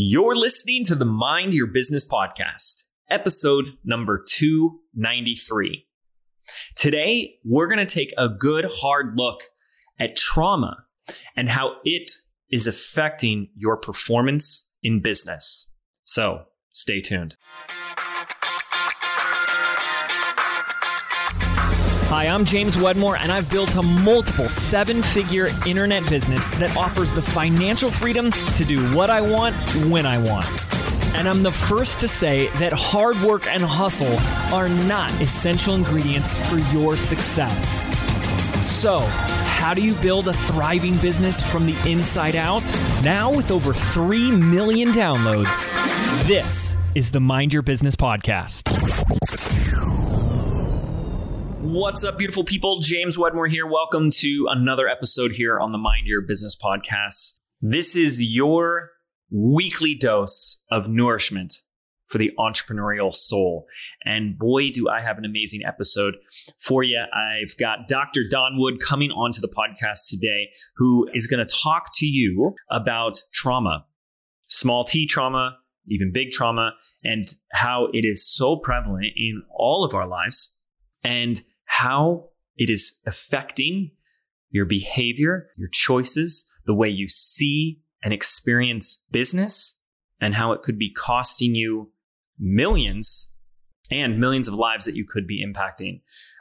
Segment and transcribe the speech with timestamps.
[0.00, 5.86] You're listening to the Mind Your Business podcast, episode number 293.
[6.76, 9.40] Today, we're going to take a good hard look
[9.98, 10.84] at trauma
[11.36, 12.12] and how it
[12.48, 15.68] is affecting your performance in business.
[16.04, 17.34] So, stay tuned.
[22.10, 27.12] Hi, I'm James Wedmore, and I've built a multiple seven figure internet business that offers
[27.12, 29.54] the financial freedom to do what I want
[29.90, 30.46] when I want.
[31.14, 34.18] And I'm the first to say that hard work and hustle
[34.54, 37.82] are not essential ingredients for your success.
[38.66, 42.64] So, how do you build a thriving business from the inside out?
[43.04, 45.76] Now, with over 3 million downloads,
[46.26, 48.64] this is the Mind Your Business Podcast.
[51.60, 52.78] What's up, beautiful people?
[52.78, 53.66] James Wedmore here.
[53.66, 57.40] Welcome to another episode here on the Mind Your Business podcast.
[57.60, 58.90] This is your
[59.32, 61.52] weekly dose of nourishment
[62.06, 63.66] for the entrepreneurial soul.
[64.04, 66.14] And boy, do I have an amazing episode
[66.60, 67.02] for you.
[67.12, 68.22] I've got Dr.
[68.30, 73.20] Don Wood coming onto the podcast today, who is going to talk to you about
[73.32, 73.84] trauma,
[74.46, 79.92] small t trauma, even big trauma, and how it is so prevalent in all of
[79.92, 80.54] our lives.
[81.04, 83.92] And how it is affecting
[84.50, 89.78] your behavior, your choices, the way you see and experience business,
[90.20, 91.92] and how it could be costing you
[92.38, 93.36] millions
[93.90, 96.00] and millions of lives that you could be impacting.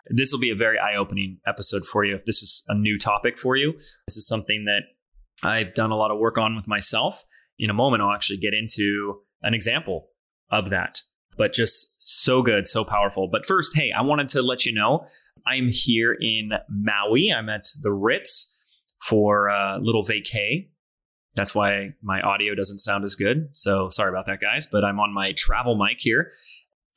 [0.09, 2.97] This will be a very eye opening episode for you if this is a new
[2.97, 3.73] topic for you.
[4.08, 7.23] This is something that I've done a lot of work on with myself.
[7.59, 10.09] In a moment, I'll actually get into an example
[10.50, 11.02] of that
[11.38, 13.27] but just so good, so powerful.
[13.31, 15.07] But first, hey, I wanted to let you know
[15.45, 17.31] I'm here in Maui.
[17.31, 18.57] I'm at the Ritz
[18.99, 20.69] for a little vacay.
[21.35, 23.49] That's why my audio doesn't sound as good.
[23.53, 24.67] So sorry about that, guys.
[24.69, 26.29] But I'm on my travel mic here.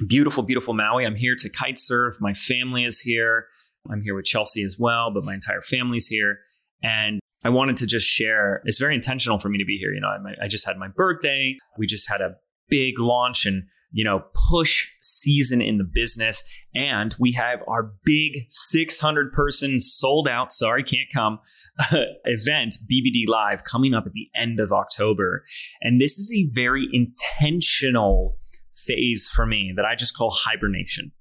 [0.07, 1.05] Beautiful, beautiful Maui.
[1.05, 2.17] I'm here to kite surf.
[2.21, 3.47] My family is here.
[3.91, 6.39] I'm here with Chelsea as well, but my entire family's here.
[6.83, 8.63] And I wanted to just share.
[8.65, 9.93] It's very intentional for me to be here.
[9.93, 11.57] You know, I, I just had my birthday.
[11.79, 12.37] We just had a
[12.69, 16.45] big launch and you know, push season in the business.
[16.75, 21.41] And we have our big 600 person sold out, sorry, can't come
[22.25, 25.45] event, BBD Live, coming up at the end of October.
[25.81, 28.37] And this is a very intentional
[28.75, 31.13] phase for me that I just call hibernation.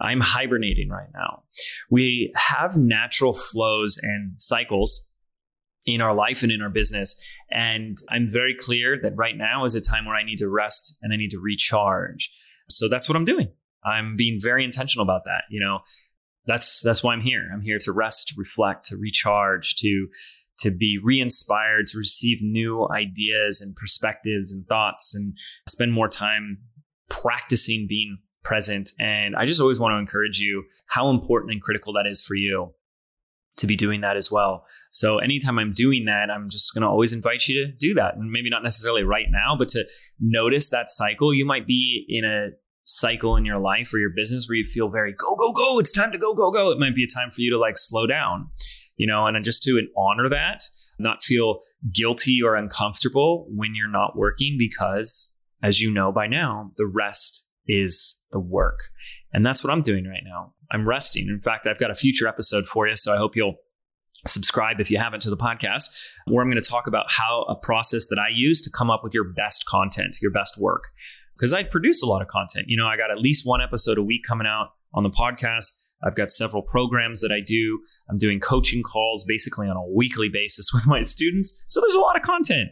[0.00, 1.42] I'm hibernating right now.
[1.90, 5.07] We have natural flows and cycles
[5.88, 7.20] in our life and in our business.
[7.50, 10.98] And I'm very clear that right now is a time where I need to rest
[11.02, 12.30] and I need to recharge.
[12.68, 13.48] So that's what I'm doing.
[13.84, 15.44] I'm being very intentional about that.
[15.50, 15.78] You know,
[16.46, 17.48] that's that's why I'm here.
[17.52, 20.08] I'm here to rest, to reflect, to recharge, to
[20.58, 25.34] to be re-inspired, to receive new ideas and perspectives and thoughts and
[25.68, 26.58] spend more time
[27.08, 28.90] practicing being present.
[28.98, 32.34] And I just always want to encourage you how important and critical that is for
[32.34, 32.74] you
[33.58, 34.64] to be doing that as well.
[34.92, 38.16] So anytime I'm doing that, I'm just going to always invite you to do that.
[38.16, 39.86] And maybe not necessarily right now, but to
[40.20, 41.34] notice that cycle.
[41.34, 42.48] You might be in a
[42.84, 45.78] cycle in your life or your business where you feel very go, go, go.
[45.78, 46.70] It's time to go, go, go.
[46.70, 48.48] It might be a time for you to like slow down,
[48.96, 50.62] you know, and just to honor that,
[50.98, 51.60] not feel
[51.92, 57.44] guilty or uncomfortable when you're not working because as you know by now, the rest
[57.66, 58.78] is the work.
[59.32, 60.54] And that's what I'm doing right now.
[60.70, 61.28] I'm resting.
[61.28, 62.96] In fact, I've got a future episode for you.
[62.96, 63.56] So I hope you'll
[64.26, 65.84] subscribe if you haven't to the podcast,
[66.26, 69.04] where I'm going to talk about how a process that I use to come up
[69.04, 70.84] with your best content, your best work.
[71.36, 72.66] Because I produce a lot of content.
[72.68, 75.84] You know, I got at least one episode a week coming out on the podcast.
[76.02, 77.80] I've got several programs that I do.
[78.10, 81.64] I'm doing coaching calls basically on a weekly basis with my students.
[81.68, 82.70] So there's a lot of content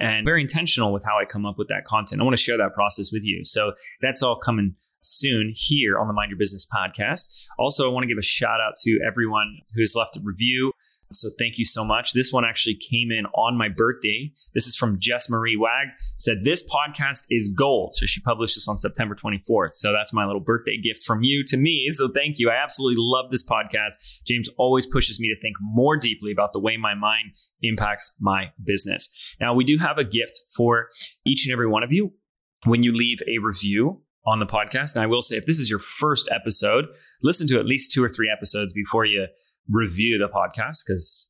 [0.00, 2.20] and very intentional with how I come up with that content.
[2.20, 3.44] I want to share that process with you.
[3.44, 7.26] So that's all coming soon here on the Mind Your Business podcast.
[7.58, 10.72] Also, I want to give a shout out to everyone who's left a review.
[11.12, 12.12] So thank you so much.
[12.12, 14.32] This one actually came in on my birthday.
[14.54, 15.88] This is from Jess Marie Wag.
[16.16, 17.94] Said this podcast is gold.
[17.94, 19.74] So she published this on September 24th.
[19.74, 21.86] So that's my little birthday gift from you to me.
[21.90, 22.50] So thank you.
[22.50, 23.94] I absolutely love this podcast.
[24.26, 27.32] James always pushes me to think more deeply about the way my mind
[27.62, 29.08] impacts my business.
[29.40, 30.88] Now we do have a gift for
[31.24, 32.12] each and every one of you.
[32.64, 34.94] When you leave a review on the podcast.
[34.94, 36.86] And I will say, if this is your first episode,
[37.22, 39.26] listen to at least two or three episodes before you
[39.70, 41.28] review the podcast because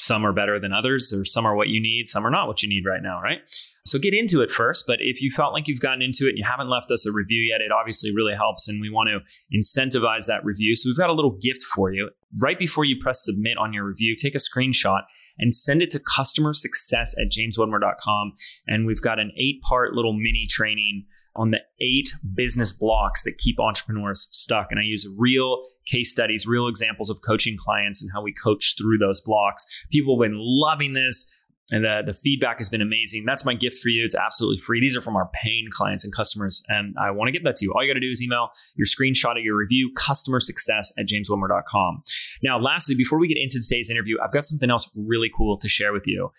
[0.00, 2.62] some are better than others, or some are what you need, some are not what
[2.62, 3.38] you need right now, right?
[3.86, 4.84] So get into it first.
[4.86, 7.12] But if you felt like you've gotten into it and you haven't left us a
[7.12, 8.66] review yet, it obviously really helps.
[8.66, 9.20] And we want to
[9.56, 10.74] incentivize that review.
[10.74, 12.10] So we've got a little gift for you.
[12.40, 15.02] right before you press submit on your review, take a screenshot
[15.38, 18.32] and send it to customer success at jameswedmore.com.
[18.66, 21.04] And we've got an eight part little mini training
[21.36, 24.68] on the eight business blocks that keep entrepreneurs stuck.
[24.70, 28.74] And I use real case studies, real examples of coaching clients and how we coach
[28.78, 29.64] through those blocks.
[29.90, 31.32] People have been loving this.
[31.72, 33.24] And the, the feedback has been amazing.
[33.24, 34.04] That's my gift for you.
[34.04, 34.82] It's absolutely free.
[34.82, 36.62] These are from our paying clients and customers.
[36.68, 37.72] And I want to give that to you.
[37.72, 41.06] All you got to do is email your screenshot of your review, customer success at
[41.06, 42.02] jameswedmore.com.
[42.42, 45.66] Now, lastly, before we get into today's interview, I've got something else really cool to
[45.66, 46.30] share with you.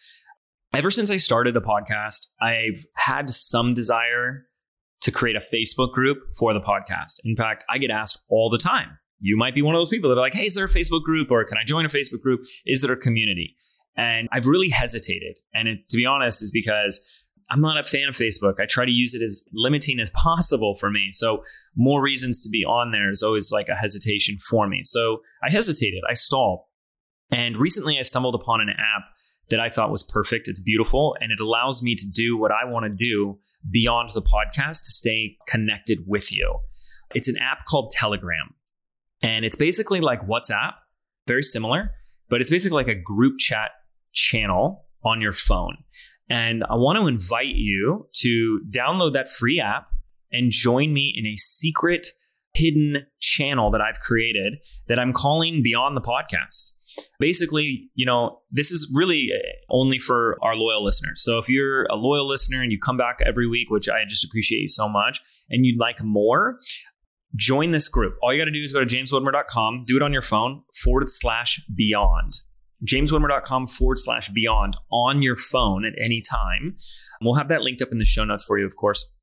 [0.73, 4.45] Ever since I started the podcast, I've had some desire
[5.05, 7.19] to create a Facebook group for the podcast.
[7.23, 8.97] In fact, I get asked all the time.
[9.19, 11.03] You might be one of those people that are like, hey, is there a Facebook
[11.03, 12.41] group or can I join a Facebook group?
[12.65, 13.55] Is there a community?
[13.95, 15.37] And I've really hesitated.
[15.53, 16.99] And it, to be honest, is because
[17.51, 18.59] I'm not a fan of Facebook.
[18.59, 21.09] I try to use it as limiting as possible for me.
[21.11, 21.43] So
[21.75, 24.81] more reasons to be on there is always like a hesitation for me.
[24.83, 26.01] So I hesitated.
[26.09, 26.61] I stalled.
[27.29, 29.03] And recently I stumbled upon an app
[29.49, 30.47] that I thought was perfect.
[30.47, 33.39] It's beautiful and it allows me to do what I want to do
[33.69, 36.59] beyond the podcast to stay connected with you.
[37.13, 38.53] It's an app called Telegram.
[39.21, 40.73] And it's basically like WhatsApp,
[41.27, 41.91] very similar,
[42.29, 43.71] but it's basically like a group chat
[44.11, 45.77] channel on your phone.
[46.29, 49.87] And I want to invite you to download that free app
[50.31, 52.07] and join me in a secret
[52.53, 54.55] hidden channel that I've created
[54.87, 56.71] that I'm calling Beyond the Podcast.
[57.19, 59.39] Basically, you know, this is really uh,
[59.69, 61.23] only for our loyal listeners.
[61.23, 64.25] So if you're a loyal listener and you come back every week, which I just
[64.25, 66.57] appreciate you so much, and you'd like more,
[67.35, 68.15] join this group.
[68.21, 71.09] All you got to do is go to jameswedmore.com, do it on your phone, forward
[71.09, 72.33] slash beyond.
[72.85, 76.75] JamesWedmore.com forward slash beyond on your phone at any time.
[77.21, 79.13] We'll have that linked up in the show notes for you, of course.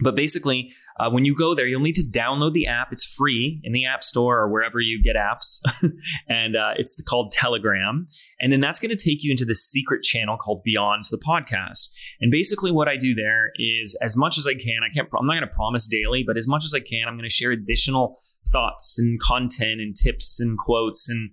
[0.00, 2.92] But basically, uh, when you go there, you'll need to download the app.
[2.92, 5.60] It's free in the App Store or wherever you get apps.
[6.28, 8.06] and uh, it's called Telegram.
[8.40, 11.88] And then that's going to take you into the secret channel called Beyond the Podcast.
[12.20, 15.26] And basically, what I do there is as much as I can, I can't, I'm
[15.26, 17.50] not going to promise daily, but as much as I can, I'm going to share
[17.50, 21.30] additional thoughts and content and tips and quotes and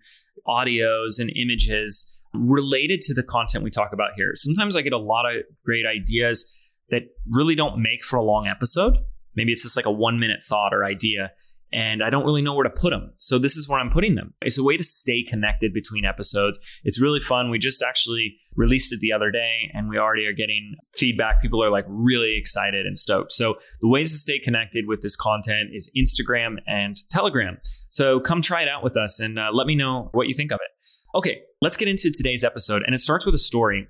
[0.47, 4.31] audios and images related to the content we talk about here.
[4.33, 6.57] Sometimes I get a lot of great ideas
[6.89, 8.97] that really don't make for a long episode.
[9.35, 11.31] Maybe it's just like a one minute thought or idea,
[11.73, 13.13] and I don't really know where to put them.
[13.17, 14.33] So this is where I'm putting them.
[14.41, 16.59] It's a way to stay connected between episodes.
[16.83, 17.49] It's really fun.
[17.49, 21.41] We just actually released it the other day and we already are getting feedback.
[21.41, 23.31] People are like really excited and stoked.
[23.31, 27.57] So the ways to stay connected with this content is Instagram and Telegram.
[27.87, 30.51] So come try it out with us and uh, let me know what you think
[30.51, 31.17] of it.
[31.17, 32.83] Okay, let's get into today's episode.
[32.85, 33.87] And it starts with a story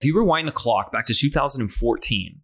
[0.00, 2.40] if you rewind the clock back to 2014,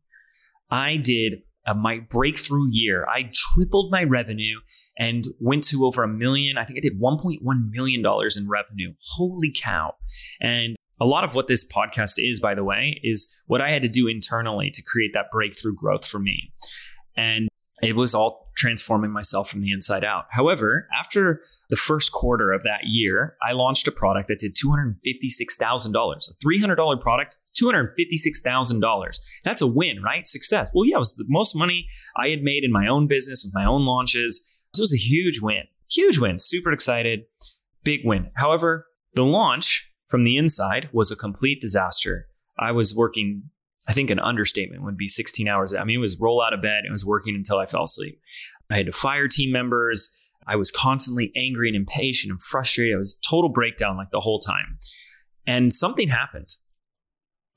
[0.70, 3.06] I did uh, my breakthrough year.
[3.06, 4.58] I tripled my revenue
[4.98, 6.58] and went to over a million.
[6.58, 7.40] I think I did $1.1
[7.70, 8.94] million in revenue.
[9.16, 9.94] Holy cow.
[10.40, 13.82] And a lot of what this podcast is, by the way, is what I had
[13.82, 16.52] to do internally to create that breakthrough growth for me.
[17.16, 17.48] And
[17.82, 20.24] it was all transforming myself from the inside out.
[20.30, 26.30] However, after the first quarter of that year, I launched a product that did $256,000,
[26.30, 29.18] a $300 product, $256,000.
[29.44, 30.26] That's a win, right?
[30.26, 30.68] Success.
[30.74, 31.86] Well, yeah, it was the most money
[32.16, 34.44] I had made in my own business with my own launches.
[34.72, 35.64] This was a huge win.
[35.90, 36.38] Huge win.
[36.38, 37.24] Super excited.
[37.84, 38.30] Big win.
[38.34, 42.26] However, the launch from the inside was a complete disaster.
[42.58, 43.50] I was working
[43.88, 45.72] I think an understatement would be 16 hours.
[45.72, 46.80] I mean, it was roll out of bed.
[46.84, 48.20] and was working until I fell asleep.
[48.70, 50.12] I had to fire team members.
[50.46, 52.94] I was constantly angry and impatient and frustrated.
[52.94, 54.78] I was total breakdown like the whole time.
[55.46, 56.48] And something happened.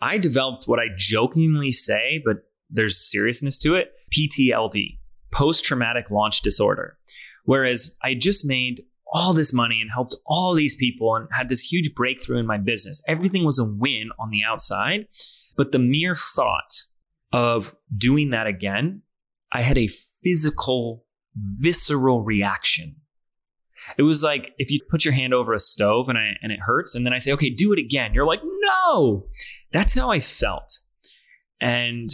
[0.02, 2.38] I developed what I jokingly say, but
[2.70, 5.00] there's seriousness to it PTLD,
[5.32, 6.98] post traumatic launch disorder.
[7.46, 11.72] Whereas I just made all this money and helped all these people and had this
[11.72, 13.02] huge breakthrough in my business.
[13.08, 15.08] Everything was a win on the outside.
[15.58, 16.84] But the mere thought
[17.34, 19.02] of doing that again,
[19.52, 19.90] I had a
[20.24, 22.98] physical, visceral reaction.
[23.98, 26.60] It was like if you put your hand over a stove and I and it
[26.62, 28.14] hurts, and then I say, okay, do it again.
[28.14, 29.28] You're like, no.
[29.72, 30.80] That's how I felt.
[31.62, 32.10] And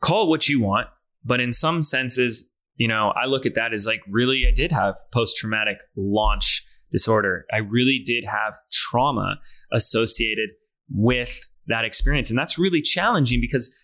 [0.00, 0.88] call it what you want,
[1.24, 4.72] but in some senses, you know, I look at that as like really I did
[4.72, 7.44] have post-traumatic launch disorder.
[7.52, 9.36] I really did have trauma
[9.72, 10.50] associated
[10.90, 12.30] with that experience.
[12.30, 13.74] And that's really challenging because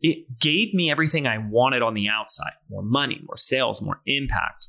[0.00, 4.68] it gave me everything I wanted on the outside more money, more sales, more impact,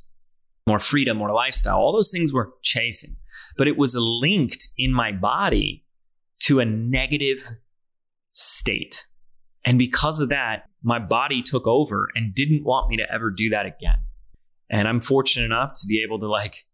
[0.67, 1.77] more freedom, more lifestyle.
[1.77, 3.15] All those things were chasing,
[3.57, 5.83] but it was linked in my body
[6.41, 7.39] to a negative
[8.33, 9.05] state.
[9.65, 13.49] And because of that, my body took over and didn't want me to ever do
[13.49, 13.97] that again.
[14.69, 16.65] And I'm fortunate enough to be able to like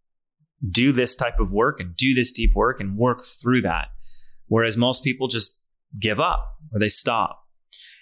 [0.71, 3.87] do this type of work and do this deep work and work through that.
[4.47, 5.61] Whereas most people just
[5.99, 7.45] give up or they stop.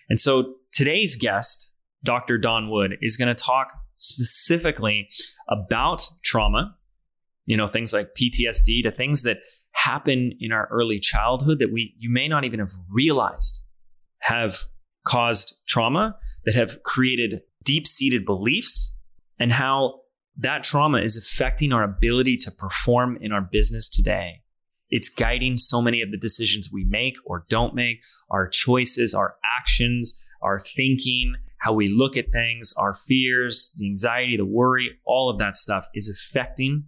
[0.09, 1.71] And so today's guest,
[2.03, 2.37] Dr.
[2.37, 5.09] Don Wood, is going to talk specifically
[5.49, 6.75] about trauma,
[7.45, 9.37] you know, things like PTSD to things that
[9.71, 13.63] happen in our early childhood that we you may not even have realized
[14.21, 14.63] have
[15.05, 18.97] caused trauma that have created deep-seated beliefs
[19.39, 19.99] and how
[20.37, 24.41] that trauma is affecting our ability to perform in our business today.
[24.89, 29.35] It's guiding so many of the decisions we make or don't make, our choices, our
[29.59, 31.35] actions, our thinking,
[31.67, 35.85] how we look at things, our fears, the anxiety, the worry, all of that stuff
[35.93, 36.85] is affecting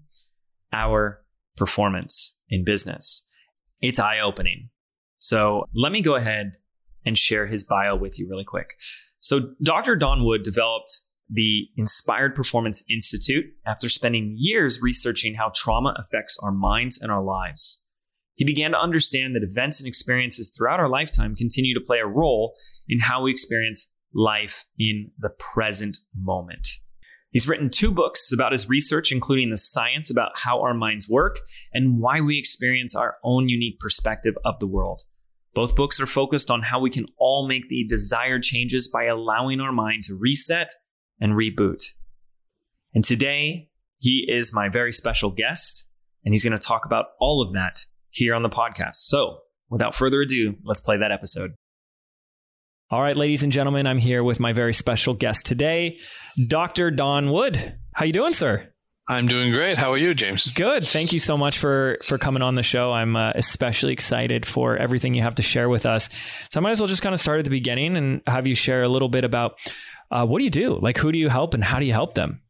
[0.71, 1.21] our
[1.57, 3.27] performance in business.
[3.81, 4.69] It's eye opening.
[5.17, 6.53] So let me go ahead
[7.05, 8.69] and share his bio with you really quick.
[9.19, 9.98] So, Dr.
[9.98, 10.98] Don Wood developed
[11.29, 17.21] the Inspired Performance Institute after spending years researching how trauma affects our minds and our
[17.21, 17.86] lives.
[18.36, 22.07] He began to understand that events and experiences throughout our lifetime continue to play a
[22.07, 22.55] role
[22.88, 26.67] in how we experience life in the present moment.
[27.31, 31.39] He's written two books about his research, including the science about how our minds work
[31.71, 35.03] and why we experience our own unique perspective of the world.
[35.53, 39.59] Both books are focused on how we can all make the desired changes by allowing
[39.59, 40.69] our mind to reset
[41.19, 41.83] and reboot.
[42.93, 45.85] And today, he is my very special guest,
[46.25, 48.95] and he's going to talk about all of that here on the podcast.
[48.95, 49.39] So,
[49.69, 51.53] without further ado, let's play that episode.
[52.91, 56.00] All right, ladies and gentlemen, I'm here with my very special guest today,
[56.48, 56.89] Dr.
[56.89, 57.77] Don Wood.
[57.93, 58.67] How you doing, sir?
[59.08, 59.77] I'm doing great.
[59.77, 60.51] How are you, James?
[60.55, 60.88] Good.
[60.88, 62.91] Thank you so much for for coming on the show.
[62.91, 66.10] I'm uh, especially excited for everything you have to share with us.
[66.50, 68.55] So I might as well just kind of start at the beginning and have you
[68.55, 69.60] share a little bit about
[70.10, 70.79] uh, what do you do?
[70.81, 72.41] Like, who do you help, and how do you help them?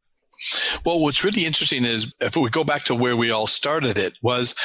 [0.85, 4.13] Well, what's really interesting is if we go back to where we all started, it
[4.21, 4.55] was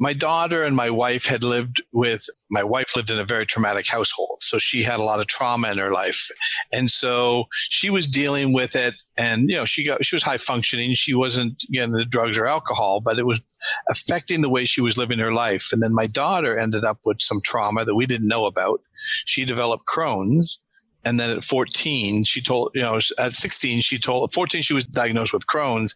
[0.00, 3.86] my daughter and my wife had lived with my wife lived in a very traumatic
[3.86, 4.38] household.
[4.40, 6.30] So she had a lot of trauma in her life.
[6.72, 10.38] And so she was dealing with it and you know she got she was high
[10.38, 10.94] functioning.
[10.94, 13.40] She wasn't getting the drugs or alcohol but it was
[13.88, 15.70] affecting the way she was living her life.
[15.72, 18.80] And then my daughter ended up with some trauma that we didn't know about.
[19.24, 20.60] She developed crohn's
[21.04, 24.84] and then at 14 she told you know at 16 she told 14 she was
[24.84, 25.94] diagnosed with crohn's.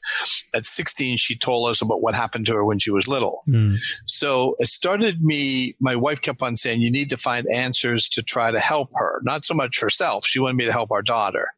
[0.54, 3.42] At 16 she told us about what happened to her when she was little.
[3.48, 3.78] Mm.
[4.06, 8.22] so it started me my wife kept on saying you need to find answers to
[8.22, 9.20] try to help her.
[9.24, 10.26] Not so much herself.
[10.26, 11.48] She wanted me to help our daughter.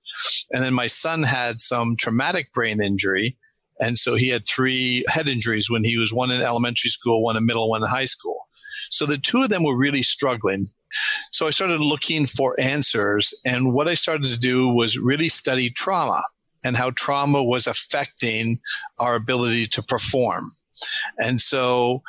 [0.53, 3.37] And then my son had some traumatic brain injury.
[3.81, 7.37] And so he had three head injuries when he was one in elementary school one
[7.37, 8.47] in middle one in high school
[8.91, 10.67] so the two of them were really struggling
[11.31, 13.35] so I started looking for answers.
[13.45, 16.23] And what I started to do was really study trauma
[16.65, 18.59] and how trauma was affecting
[18.99, 20.45] our ability to perform.
[21.19, 22.03] And so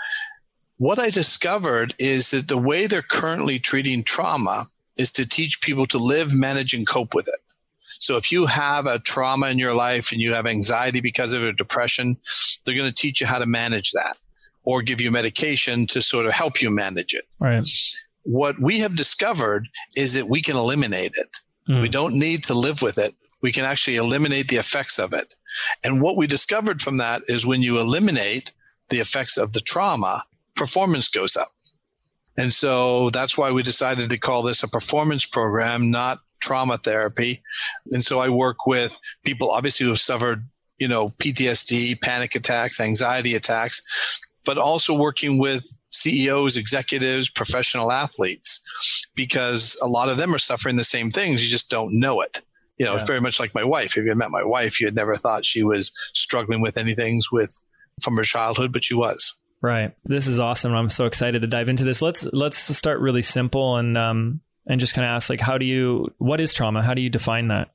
[0.78, 4.64] what I discovered is that the way they're currently treating trauma
[4.98, 7.40] is to teach people to live, manage, and cope with it.
[8.00, 11.44] So if you have a trauma in your life and you have anxiety because of
[11.44, 12.18] it or depression,
[12.66, 14.18] they're going to teach you how to manage that
[14.64, 17.26] or give you medication to sort of help you manage it.
[17.40, 17.66] Right
[18.24, 21.38] what we have discovered is that we can eliminate it.
[21.70, 21.82] Mm.
[21.82, 23.16] We don't need to live with it.
[23.42, 25.34] We can actually eliminate the effects of it.
[25.84, 28.54] And what we discovered from that is when you eliminate
[28.90, 30.24] the effects of the trauma,
[30.56, 31.50] performance goes up.
[32.38, 37.42] And so that's why we decided to call this a performance program, not trauma therapy.
[37.88, 40.46] And so I work with people obviously who have suffered,
[40.78, 43.82] you know, PTSD, panic attacks, anxiety attacks,
[44.46, 48.64] but also working with CEOs, executives, professional athletes,
[49.16, 51.44] because a lot of them are suffering the same things.
[51.44, 52.42] You just don't know it.
[52.78, 53.06] You know, yeah.
[53.06, 53.98] very much like my wife.
[53.98, 56.96] If you had met my wife, you had never thought she was struggling with any
[56.96, 57.62] things with
[58.02, 59.40] from her childhood, but she was.
[59.62, 59.94] Right.
[60.06, 60.74] This is awesome.
[60.74, 62.02] I'm so excited to dive into this.
[62.02, 65.66] Let's let's start really simple and um and just kind of ask like how do
[65.66, 66.84] you what is trauma?
[66.84, 67.70] How do you define that?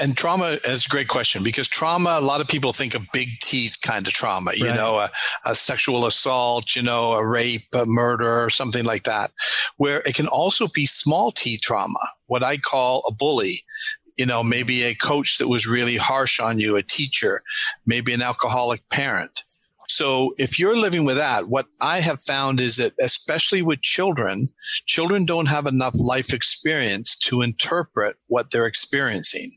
[0.00, 3.28] And trauma is a great question because trauma, a lot of people think of big
[3.40, 4.74] T kind of trauma, you right.
[4.74, 5.10] know, a,
[5.44, 9.30] a, sexual assault, you know, a rape, a murder, or something like that,
[9.76, 13.60] where it can also be small T trauma, what I call a bully.
[14.16, 17.40] You know, maybe a coach that was really harsh on you, a teacher,
[17.86, 19.44] maybe an alcoholic parent.
[19.88, 24.48] So if you're living with that, what I have found is that especially with children,
[24.86, 29.50] children don't have enough life experience to interpret what they're experiencing.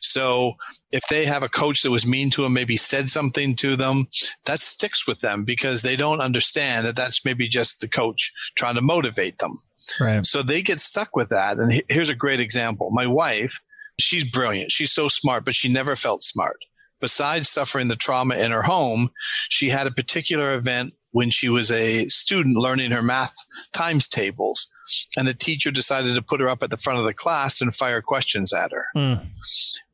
[0.00, 0.54] So
[0.92, 4.06] if they have a coach that was mean to them, maybe said something to them,
[4.44, 8.76] that sticks with them because they don't understand that that's maybe just the coach trying
[8.76, 9.52] to motivate them.
[10.00, 10.24] Right.
[10.24, 11.58] So they get stuck with that.
[11.58, 12.88] And here's a great example.
[12.92, 13.58] My wife,
[13.98, 14.70] she's brilliant.
[14.70, 16.56] She's so smart, but she never felt smart
[17.04, 19.10] besides suffering the trauma in her home,
[19.50, 23.36] she had a particular event when she was a student learning her math
[23.72, 24.68] times tables.
[25.16, 27.72] And the teacher decided to put her up at the front of the class and
[27.72, 28.86] fire questions at her.
[28.96, 29.24] Mm.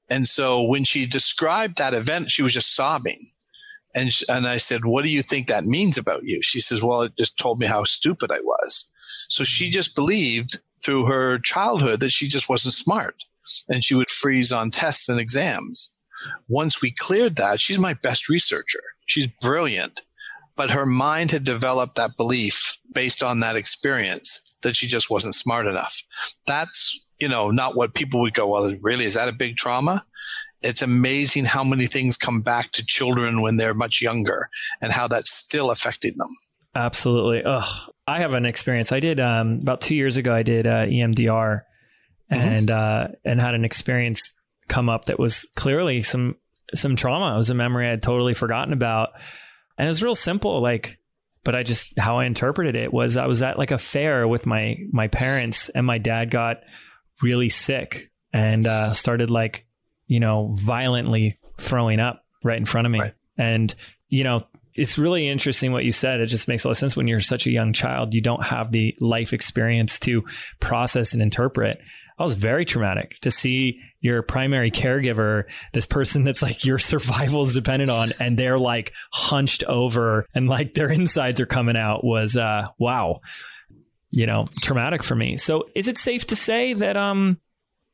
[0.09, 3.19] And so when she described that event, she was just sobbing.
[3.95, 6.41] And, she, and I said, What do you think that means about you?
[6.41, 8.89] She says, Well, it just told me how stupid I was.
[9.29, 9.73] So she mm.
[9.73, 13.17] just believed through her childhood that she just wasn't smart
[13.69, 15.95] and she would freeze on tests and exams.
[16.49, 18.81] Once we cleared that, she's my best researcher.
[19.05, 20.01] She's brilliant
[20.61, 25.35] but her mind had developed that belief based on that experience that she just wasn't
[25.35, 26.03] smart enough.
[26.47, 30.05] That's, you know, not what people would go, well, really, is that a big trauma?
[30.61, 34.51] It's amazing how many things come back to children when they're much younger
[34.83, 36.29] and how that's still affecting them.
[36.75, 37.43] Absolutely.
[37.47, 38.93] Oh, I have an experience.
[38.93, 40.35] I did um, about two years ago.
[40.35, 41.63] I did uh, EMDR,
[42.31, 42.35] mm-hmm.
[42.35, 44.35] and uh, and had an experience
[44.69, 46.37] come up that was clearly some
[46.75, 47.33] some trauma.
[47.33, 49.13] It was a memory I had totally forgotten about.
[49.79, 50.99] And it was real simple, like,
[51.43, 54.47] but I just, how I interpreted it was I was at like a fair with
[54.47, 56.59] my, my parents and my dad got
[57.23, 59.67] really sick and uh, started like,
[60.07, 63.01] you know, violently throwing up right in front of me.
[63.01, 63.13] Right.
[63.39, 63.75] And,
[64.09, 66.21] you know, it's really interesting what you said.
[66.21, 68.45] It just makes a lot of sense when you're such a young child, you don't
[68.45, 70.25] have the life experience to
[70.61, 71.81] process and interpret.
[72.21, 77.47] That was very traumatic to see your primary caregiver, this person that's like your survival
[77.47, 82.05] is dependent on, and they're like hunched over and like their insides are coming out
[82.05, 83.23] was uh wow.
[84.11, 85.39] You know, traumatic for me.
[85.39, 87.41] So is it safe to say that um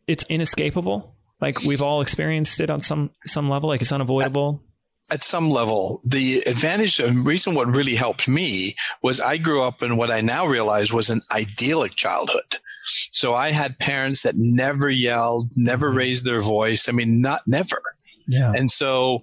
[0.08, 1.14] it's inescapable?
[1.40, 4.60] Like we've all experienced it on some some level, like it's unavoidable?
[5.08, 9.80] at some level, the advantage and reason what really helped me was I grew up
[9.80, 12.58] in what I now realize was an idyllic childhood.
[12.86, 15.98] So I had parents that never yelled, never mm-hmm.
[15.98, 16.88] raised their voice.
[16.88, 17.82] I mean, not never.
[18.28, 18.52] Yeah.
[18.54, 19.22] And so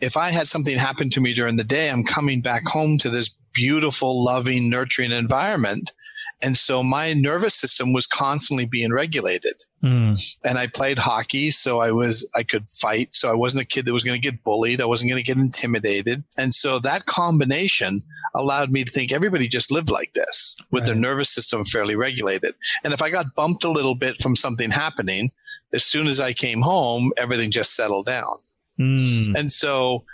[0.00, 3.10] if I had something happen to me during the day, I'm coming back home to
[3.10, 5.92] this beautiful, loving, nurturing environment.
[6.42, 9.62] And so my nervous system was constantly being regulated.
[9.82, 10.36] Mm.
[10.44, 13.14] And I played hockey, so I was I could fight.
[13.14, 14.80] So I wasn't a kid that was going to get bullied.
[14.80, 16.22] I wasn't going to get intimidated.
[16.38, 18.00] And so that combination
[18.34, 20.86] allowed me to think everybody just lived like this with right.
[20.86, 22.54] their nervous system fairly regulated.
[22.84, 25.30] And if I got bumped a little bit from something happening,
[25.72, 28.36] as soon as I came home, everything just settled down.
[28.78, 29.34] Mm.
[29.36, 30.04] And so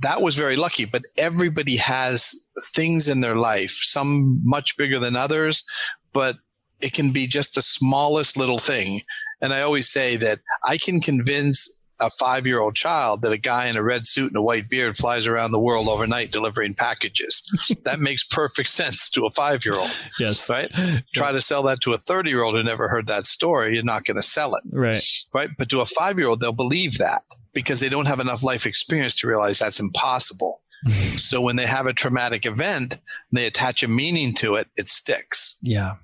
[0.00, 2.34] that was very lucky, but everybody has
[2.74, 5.64] things in their life, some much bigger than others,
[6.12, 6.36] but
[6.82, 9.00] it can be just the smallest little thing.
[9.40, 13.38] And I always say that I can convince a five year old child that a
[13.38, 16.74] guy in a red suit and a white beard flies around the world overnight delivering
[16.74, 17.42] packages.
[17.84, 19.90] that makes perfect sense to a five year old.
[20.18, 20.50] Yes.
[20.50, 20.70] Right?
[20.76, 21.00] Yeah.
[21.14, 23.84] Try to sell that to a 30 year old who never heard that story, you're
[23.84, 24.62] not going to sell it.
[24.70, 25.02] Right.
[25.32, 25.50] Right.
[25.56, 27.22] But to a five year old, they'll believe that
[27.54, 30.60] because they don't have enough life experience to realize that's impossible.
[30.84, 31.16] Mm-hmm.
[31.16, 32.98] so when they have a traumatic event,
[33.30, 35.56] they attach a meaning to it, it sticks.
[35.62, 35.94] Yeah.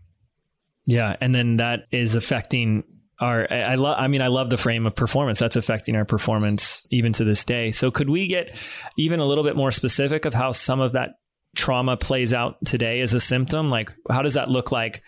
[0.89, 1.15] Yeah.
[1.21, 2.83] And then that is affecting
[3.21, 6.83] our I love I mean I love the frame of performance that's affecting our performance
[6.91, 7.73] even to this day.
[7.73, 8.57] So could we get
[8.97, 11.11] even a little bit more specific of how some of that
[11.55, 13.69] trauma plays out today as a symptom?
[13.69, 15.03] Like how does that look like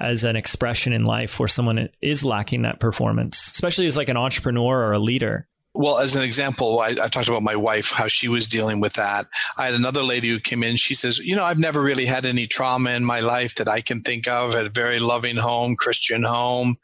[0.00, 4.16] as an expression in life where someone is lacking that performance, especially as like an
[4.16, 5.46] entrepreneur or a leader?
[5.74, 8.94] Well, as an example, I, I, talked about my wife, how she was dealing with
[8.94, 9.26] that.
[9.56, 10.76] I had another lady who came in.
[10.76, 13.80] She says, You know, I've never really had any trauma in my life that I
[13.80, 16.74] can think of at a very loving home, Christian home.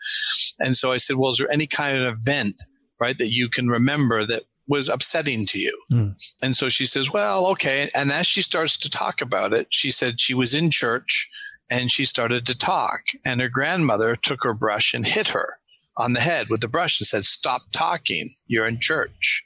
[0.61, 2.63] And so I said, Well, is there any kind of event,
[3.01, 5.83] right, that you can remember that was upsetting to you?
[5.91, 6.33] Mm.
[6.41, 7.91] And so she says, Well, okay.
[7.93, 11.29] And as she starts to talk about it, she said she was in church
[11.69, 15.59] and she started to talk, and her grandmother took her brush and hit her
[15.97, 18.29] on the head with the brush and said, Stop talking.
[18.47, 19.45] You're in church.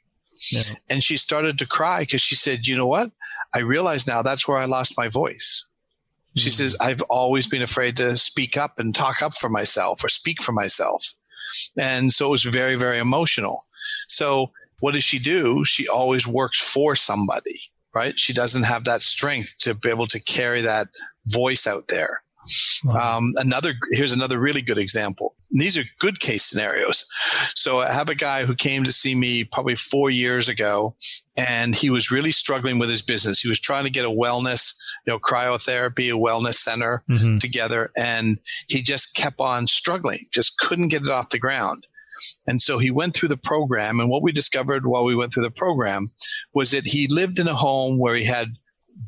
[0.50, 0.62] Yeah.
[0.88, 3.10] And she started to cry because she said, You know what?
[3.54, 5.66] I realize now that's where I lost my voice.
[6.36, 6.54] She mm-hmm.
[6.54, 10.40] says, I've always been afraid to speak up and talk up for myself or speak
[10.42, 11.14] for myself.
[11.76, 13.66] And so it was very, very emotional.
[14.06, 15.64] So what does she do?
[15.64, 17.58] She always works for somebody,
[17.94, 18.18] right?
[18.18, 20.88] She doesn't have that strength to be able to carry that
[21.26, 22.22] voice out there.
[22.84, 23.18] Wow.
[23.18, 25.34] Um, another here's another really good example.
[25.52, 27.06] And these are good case scenarios.
[27.54, 30.94] So I have a guy who came to see me probably four years ago,
[31.36, 33.40] and he was really struggling with his business.
[33.40, 34.74] He was trying to get a wellness,
[35.06, 37.38] you know, cryotherapy, a wellness center mm-hmm.
[37.38, 41.86] together, and he just kept on struggling, just couldn't get it off the ground.
[42.46, 45.44] And so he went through the program, and what we discovered while we went through
[45.44, 46.08] the program
[46.54, 48.56] was that he lived in a home where he had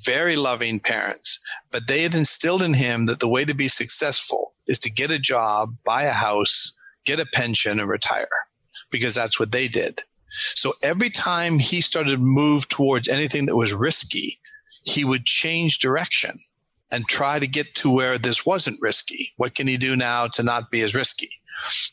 [0.05, 4.55] very loving parents, but they had instilled in him that the way to be successful
[4.66, 6.72] is to get a job, buy a house,
[7.05, 8.28] get a pension, and retire
[8.90, 10.02] because that's what they did.
[10.28, 14.38] So every time he started to move towards anything that was risky,
[14.85, 16.33] he would change direction
[16.90, 19.28] and try to get to where this wasn't risky.
[19.37, 21.31] What can he do now to not be as risky?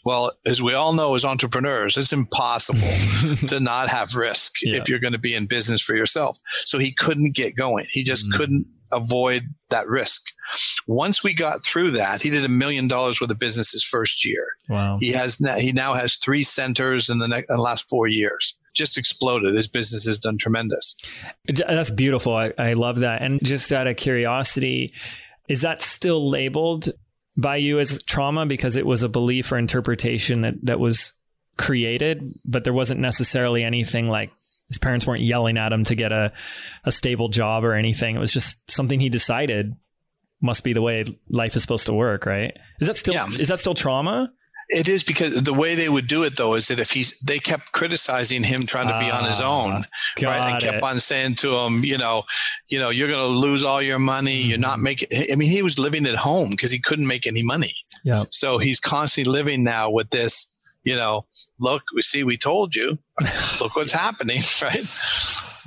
[0.03, 2.79] Well, as we all know as entrepreneurs, it's impossible
[3.47, 4.77] to not have risk yeah.
[4.77, 6.37] if you're going to be in business for yourself.
[6.65, 7.85] So he couldn't get going.
[7.89, 8.37] He just mm.
[8.37, 10.21] couldn't avoid that risk.
[10.87, 14.25] Once we got through that, he did a million dollars worth of business his first
[14.25, 14.47] year.
[14.67, 14.97] Wow.
[14.99, 18.07] He has now, he now has three centers in the, next, in the last four
[18.07, 18.55] years.
[18.73, 19.55] Just exploded.
[19.55, 20.95] His business has done tremendous.
[21.45, 22.35] That's beautiful.
[22.35, 23.21] I, I love that.
[23.21, 24.93] And just out of curiosity,
[25.47, 26.89] is that still labeled
[27.41, 31.13] by you as trauma because it was a belief or interpretation that, that was
[31.57, 34.29] created, but there wasn't necessarily anything like
[34.69, 36.31] his parents weren't yelling at him to get a,
[36.85, 38.15] a stable job or anything.
[38.15, 39.75] It was just something he decided
[40.41, 42.57] must be the way life is supposed to work, right?
[42.79, 43.27] Is that still yeah.
[43.27, 44.31] is that still trauma?
[44.69, 47.39] It is because the way they would do it though is that if he's they
[47.39, 49.71] kept criticizing him trying to be on his ah, own,
[50.21, 50.51] right?
[50.51, 50.83] And kept it.
[50.83, 52.23] on saying to him, you know,
[52.67, 54.41] you know, you're going to lose all your money.
[54.41, 54.49] Mm-hmm.
[54.49, 54.83] You're not mm-hmm.
[54.83, 55.07] making.
[55.31, 57.71] I mean, he was living at home because he couldn't make any money.
[58.03, 58.25] Yeah.
[58.29, 60.55] So he's constantly living now with this.
[60.83, 61.25] You know,
[61.59, 62.97] look, we see, we told you.
[63.59, 64.85] look what's happening, right?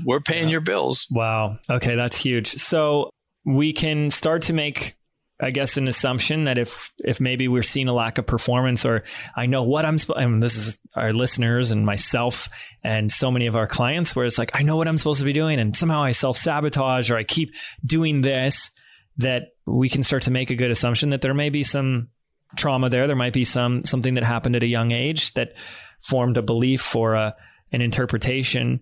[0.05, 0.53] We're paying yeah.
[0.53, 1.07] your bills.
[1.11, 1.59] Wow.
[1.69, 2.57] Okay, that's huge.
[2.57, 3.11] So
[3.45, 4.95] we can start to make
[5.43, 9.03] I guess an assumption that if if maybe we're seeing a lack of performance, or
[9.35, 12.49] I know what I'm, I mean, this is our listeners and myself
[12.85, 15.27] and so many of our clients, where it's like I know what I'm supposed to
[15.27, 18.71] be doing, and somehow I self sabotage or I keep doing this.
[19.19, 22.09] That we can start to make a good assumption that there may be some
[22.57, 23.07] trauma there.
[23.07, 25.55] There might be some something that happened at a young age that
[26.01, 27.35] formed a belief or a
[27.73, 28.81] an interpretation.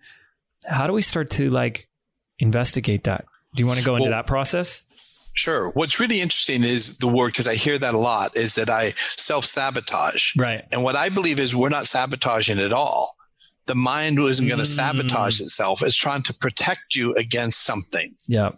[0.65, 1.89] How do we start to like
[2.39, 3.25] investigate that?
[3.55, 4.83] Do you want to go into well, that process?
[5.35, 5.71] Sure.
[5.73, 8.93] What's really interesting is the word, because I hear that a lot, is that I
[9.17, 10.37] self sabotage.
[10.37, 10.65] Right.
[10.73, 13.15] And what I believe is we're not sabotaging at all.
[13.67, 14.75] The mind isn't going to mm.
[14.75, 15.83] sabotage itself.
[15.83, 18.13] It's trying to protect you against something.
[18.27, 18.51] Yeah.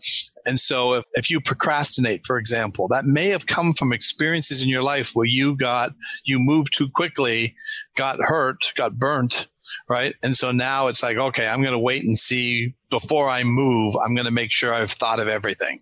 [0.47, 4.69] And so if, if you procrastinate, for example, that may have come from experiences in
[4.69, 5.93] your life where you got,
[6.25, 7.55] you moved too quickly,
[7.95, 9.49] got hurt, got burnt,
[9.89, 10.15] right?
[10.23, 13.95] And so now it's like, okay, I'm going to wait and see before I move.
[14.05, 15.79] I'm going to make sure I've thought of everything.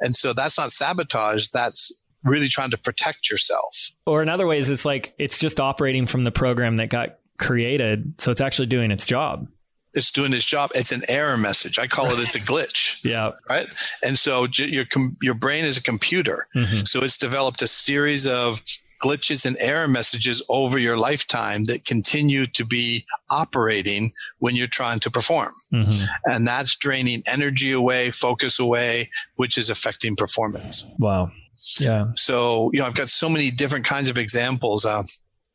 [0.00, 1.48] And so that's not sabotage.
[1.48, 3.90] That's really trying to protect yourself.
[4.06, 8.14] Or in other ways, it's like it's just operating from the program that got created.
[8.18, 9.48] So it's actually doing its job.
[9.96, 10.72] It's doing its job.
[10.74, 11.78] It's an error message.
[11.78, 13.04] I call it it's a glitch.
[13.08, 13.32] yeah.
[13.48, 13.68] Right.
[14.02, 14.86] And so your
[15.22, 16.48] your brain is a computer.
[16.56, 16.84] Mm-hmm.
[16.86, 18.60] So it's developed a series of
[19.04, 25.00] glitches and error messages over your lifetime that continue to be operating when you're trying
[25.00, 25.50] to perform.
[25.72, 26.04] Mm-hmm.
[26.24, 30.86] And that's draining energy away, focus away, which is affecting performance.
[30.98, 31.30] Wow.
[31.78, 32.06] Yeah.
[32.16, 34.84] So, you know, I've got so many different kinds of examples.
[34.84, 35.02] Uh,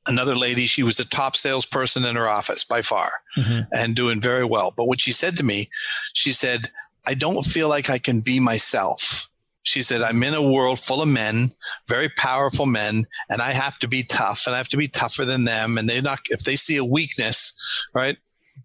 [0.07, 3.61] another lady, she was the top salesperson in her office by far mm-hmm.
[3.73, 4.73] and doing very well.
[4.75, 5.69] But what she said to me,
[6.13, 6.69] she said,
[7.05, 9.28] I don't feel like I can be myself
[9.63, 11.49] she said, I'm in a world full of men,
[11.87, 15.25] very powerful men, and I have to be tough and I have to be tougher
[15.25, 15.77] than them.
[15.77, 17.53] And they're not, if they see a weakness,
[17.93, 18.17] right,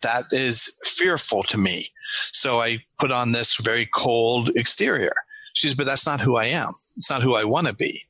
[0.02, 1.86] that is fearful to me.
[2.32, 5.14] So I put on this very cold exterior.
[5.54, 6.70] She says, but that's not who I am.
[6.96, 8.00] It's not who I want to be.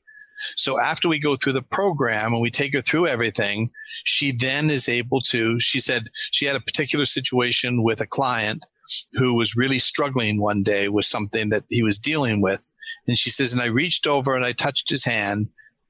[0.55, 3.69] So after we go through the program and we take her through everything,
[4.03, 8.65] she then is able to, she said she had a particular situation with a client
[9.13, 12.67] who was really struggling one day with something that he was dealing with.
[13.07, 15.49] And she says, and I reached over and I touched his hand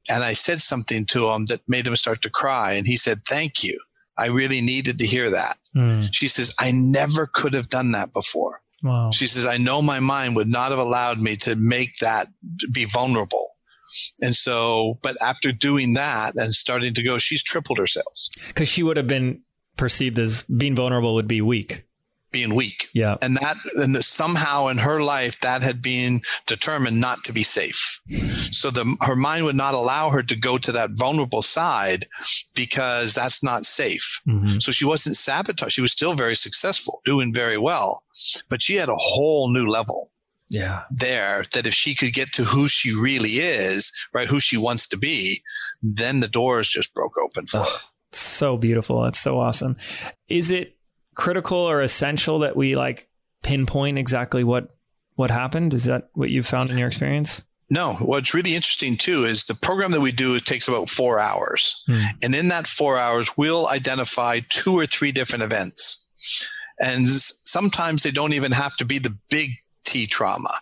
[0.09, 2.73] and I said something to him that made him start to cry.
[2.73, 3.79] And he said, Thank you.
[4.17, 5.57] I really needed to hear that.
[5.75, 6.09] Mm.
[6.13, 8.61] She says, I never could have done that before.
[8.81, 9.11] Wow.
[9.11, 12.27] She says, I know my mind would not have allowed me to make that
[12.71, 13.45] be vulnerable.
[14.21, 18.29] And so, but after doing that and starting to go, she's tripled her sales.
[18.47, 19.41] Because she would have been
[19.75, 21.83] perceived as being vulnerable would be weak
[22.35, 22.89] being weak.
[22.93, 23.15] Yeah.
[23.21, 28.01] And that, and somehow in her life, that had been determined not to be safe.
[28.51, 32.07] So the, her mind would not allow her to go to that vulnerable side
[32.53, 34.21] because that's not safe.
[34.27, 34.59] Mm-hmm.
[34.59, 35.71] So she wasn't sabotaged.
[35.71, 38.03] She was still very successful, doing very well,
[38.49, 40.11] but she had a whole new level
[40.47, 44.57] yeah there that if she could get to who she really is right who she
[44.57, 45.41] wants to be
[45.81, 47.79] then the doors just broke open for oh, her
[48.11, 49.75] so beautiful that's so awesome
[50.27, 50.74] is it
[51.15, 53.07] critical or essential that we like
[53.41, 54.69] pinpoint exactly what
[55.15, 55.73] what happened?
[55.73, 57.41] Is that what you've found in your experience?
[57.69, 57.93] No.
[57.93, 61.83] What's really interesting too is the program that we do it takes about four hours,
[61.87, 62.01] hmm.
[62.21, 66.07] and in that four hours, we'll identify two or three different events,
[66.79, 69.51] and sometimes they don't even have to be the big
[69.85, 70.53] T trauma.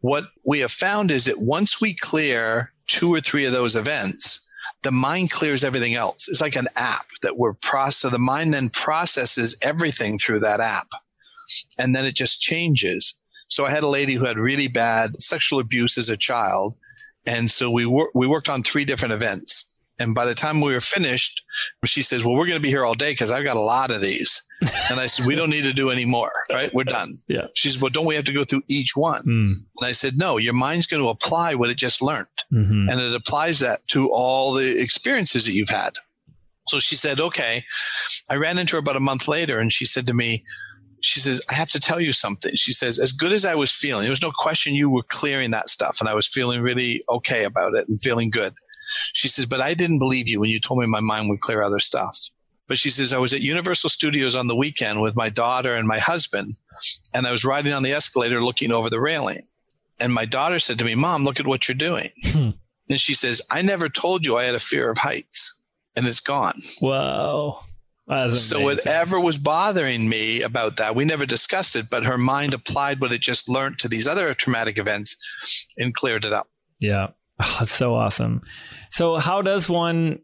[0.00, 4.45] What we have found is that once we clear two or three of those events,
[4.86, 6.28] the mind clears everything else.
[6.28, 7.96] It's like an app that we're process.
[7.96, 10.86] So the mind then processes everything through that app,
[11.76, 13.16] and then it just changes.
[13.48, 16.76] So I had a lady who had really bad sexual abuse as a child,
[17.26, 19.74] and so we wor- we worked on three different events.
[19.98, 21.42] And by the time we were finished,
[21.84, 23.90] she says, "Well, we're going to be here all day because I've got a lot
[23.90, 24.42] of these."
[24.90, 26.72] And I said, "We don't need to do any more, right?
[26.74, 27.46] We're done." Yeah.
[27.54, 29.50] She says, "Well, don't we have to go through each one?" Mm.
[29.78, 33.00] And I said, "No, your mind's going to apply what it just learned." hmm and
[33.00, 35.94] it applies that to all the experiences that you've had.
[36.68, 37.64] So she said, okay.
[38.30, 40.44] I ran into her about a month later and she said to me,
[41.00, 42.52] she says, I have to tell you something.
[42.54, 45.50] She says, as good as I was feeling, there was no question you were clearing
[45.52, 48.54] that stuff and I was feeling really okay about it and feeling good.
[49.12, 51.62] She says, but I didn't believe you when you told me my mind would clear
[51.62, 52.18] other stuff.
[52.68, 55.86] But she says, I was at Universal Studios on the weekend with my daughter and
[55.86, 56.56] my husband,
[57.14, 59.42] and I was riding on the escalator looking over the railing.
[60.00, 62.08] And my daughter said to me, Mom, look at what you're doing.
[62.24, 62.50] Hmm.
[62.88, 65.58] And she says, I never told you I had a fear of heights,
[65.94, 66.54] and it's gone.
[66.80, 67.58] Whoa.
[68.06, 72.54] That's So whatever was bothering me about that, we never discussed it, but her mind
[72.54, 76.46] applied what it just learned to these other traumatic events and cleared it up.
[76.78, 77.08] Yeah.
[77.40, 78.42] Oh, that's so awesome.
[78.90, 80.20] So, how does one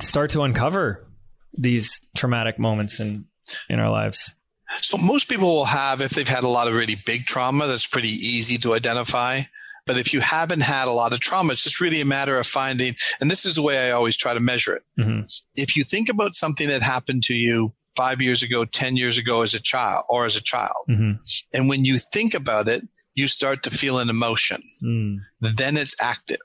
[0.00, 1.06] start to uncover
[1.52, 3.26] these traumatic moments in
[3.68, 4.36] in our lives?
[4.82, 7.88] So most people will have, if they've had a lot of really big trauma, that's
[7.88, 9.42] pretty easy to identify.
[9.84, 12.46] But if you haven't had a lot of trauma, it's just really a matter of
[12.46, 14.82] finding, and this is the way I always try to measure it.
[14.96, 15.22] hmm
[15.56, 19.42] If you think about something that happened to you five years ago, 10 years ago
[19.42, 21.12] as a child or as a child, hmm
[21.52, 24.58] and when you think about it, you start to feel an emotion.
[24.82, 25.18] Mm.
[25.40, 26.38] then it's active.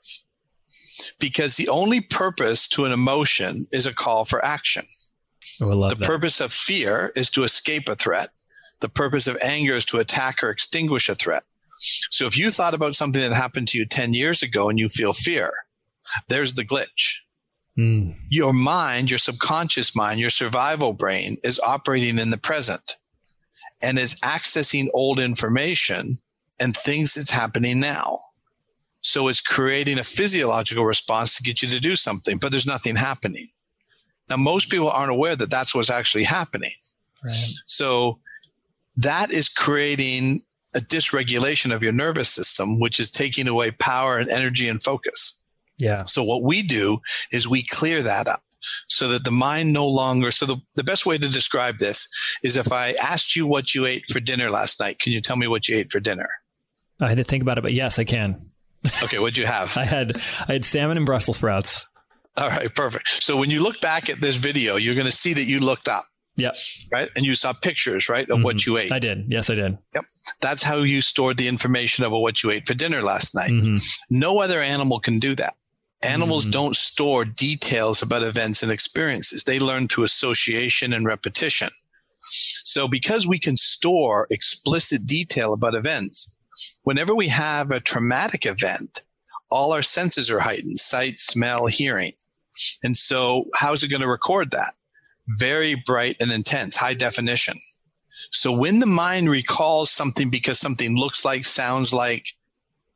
[1.18, 4.84] Because the only purpose to an emotion is a call for action.
[5.60, 6.06] Oh, The that.
[6.06, 8.30] purpose of fear is to escape a threat.
[8.80, 11.44] The purpose of anger is to attack or extinguish a threat.
[12.10, 14.88] So if you thought about something that happened to you 10 years ago and you
[14.88, 15.52] feel fear,
[16.28, 17.18] there's the glitch.
[17.78, 18.14] Mm.
[18.30, 22.96] Your mind, your subconscious mind, your survival brain is operating in the present
[23.82, 26.06] and is accessing old information
[26.60, 28.18] and things that's happening now.
[29.00, 32.96] So it's creating a physiological response to get you to do something, but there's nothing
[32.96, 33.46] happening.
[34.28, 36.72] Now, most people aren't aware that that's what's actually happening.
[37.24, 37.52] Right.
[37.66, 38.18] So
[38.96, 40.42] that is creating
[40.74, 45.40] a dysregulation of your nervous system, which is taking away power and energy and focus.
[45.78, 46.02] Yeah.
[46.02, 46.98] So what we do
[47.32, 48.42] is we clear that up
[48.88, 52.08] so that the mind no longer so the, the best way to describe this
[52.42, 55.36] is if I asked you what you ate for dinner last night, can you tell
[55.36, 56.28] me what you ate for dinner?
[57.00, 58.50] I had to think about it, but yes, I can.
[59.02, 59.76] Okay, what'd you have?
[59.78, 60.16] I had
[60.48, 61.86] I had salmon and Brussels sprouts.
[62.36, 63.22] All right, perfect.
[63.22, 65.88] So when you look back at this video, you're going to see that you looked
[65.88, 66.04] up,
[66.36, 66.54] Yep.
[66.92, 67.08] right?
[67.16, 68.66] And you saw pictures, right, of what Mhm.
[68.66, 68.92] you ate.
[68.92, 69.24] I did.
[69.28, 69.78] Yes, I did.
[69.94, 70.04] Yep.
[70.42, 73.50] That's how you stored the information about what you ate for dinner last night.
[73.52, 73.82] Mhm.
[74.10, 75.54] No other animal can do that.
[76.02, 76.52] Animals Mhm.
[76.52, 79.44] don't store details about events and experiences.
[79.44, 81.70] They learn through association and repetition.
[82.28, 86.34] So, because we can store explicit detail about events,
[86.82, 89.02] whenever we have a traumatic event,
[89.50, 92.12] all our senses are heightened sight, smell, hearing.
[92.82, 94.74] And so, how's it going to record that?
[95.38, 97.54] Very bright and intense, high definition.
[98.32, 102.28] So, when the mind recalls something because something looks like, sounds like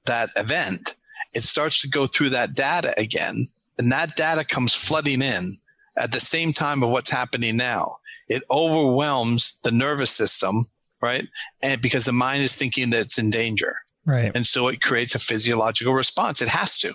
[0.07, 0.95] that event,
[1.35, 3.37] it starts to go through that data again.
[3.79, 5.53] And that data comes flooding in
[5.99, 7.97] at the same time of what's happening now.
[8.29, 10.65] It overwhelms the nervous system,
[11.01, 11.27] right?
[11.63, 13.75] And because the mind is thinking that it's in danger.
[14.05, 14.33] Right.
[14.35, 16.41] And so it creates a physiological response.
[16.41, 16.95] It has to.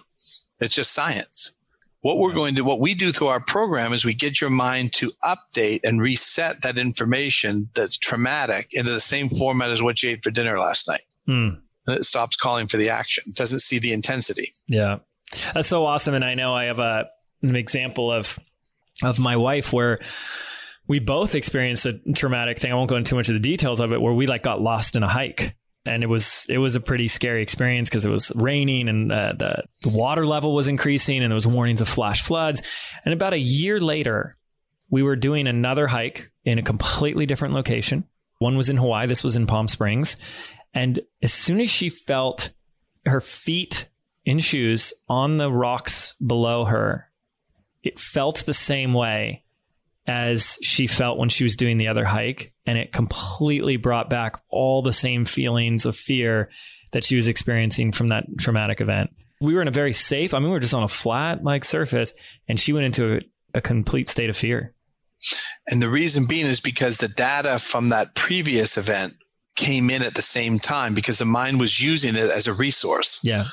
[0.60, 1.54] It's just science.
[2.02, 4.94] What we're going to, what we do through our program is we get your mind
[4.94, 10.12] to update and reset that information that's traumatic into the same format as what you
[10.12, 11.02] ate for dinner last night.
[11.28, 11.60] Mm.
[11.88, 14.50] And it stops calling for the action, doesn't see the intensity.
[14.68, 14.98] Yeah.
[15.54, 16.14] That's so awesome.
[16.14, 17.08] And I know I have a
[17.42, 18.40] an example of
[19.04, 19.98] of my wife where
[20.88, 22.72] we both experienced a traumatic thing.
[22.72, 24.62] I won't go into too much of the details of it, where we like got
[24.62, 25.56] lost in a hike.
[25.88, 29.34] And it was it was a pretty scary experience because it was raining and uh,
[29.38, 32.64] the the water level was increasing and there was warnings of flash floods.
[33.04, 34.36] And about a year later,
[34.90, 38.06] we were doing another hike in a completely different location.
[38.40, 39.06] One was in Hawaii.
[39.06, 40.18] This was in Palm Springs.
[40.74, 42.50] And as soon as she felt
[43.06, 43.88] her feet
[44.26, 47.10] in shoes on the rocks below her,
[47.84, 49.45] it felt the same way
[50.08, 52.54] as she felt when she was doing the other hike.
[52.66, 56.50] And it completely brought back all the same feelings of fear
[56.92, 59.12] that she was experiencing from that traumatic event.
[59.42, 61.66] We were in a very safe, I mean, we were just on a flat like
[61.66, 62.14] surface,
[62.48, 63.20] and she went into a,
[63.56, 64.74] a complete state of fear.
[65.68, 69.14] And the reason being is because the data from that previous event
[69.56, 73.20] came in at the same time because the mind was using it as a resource.
[73.24, 73.46] Yeah.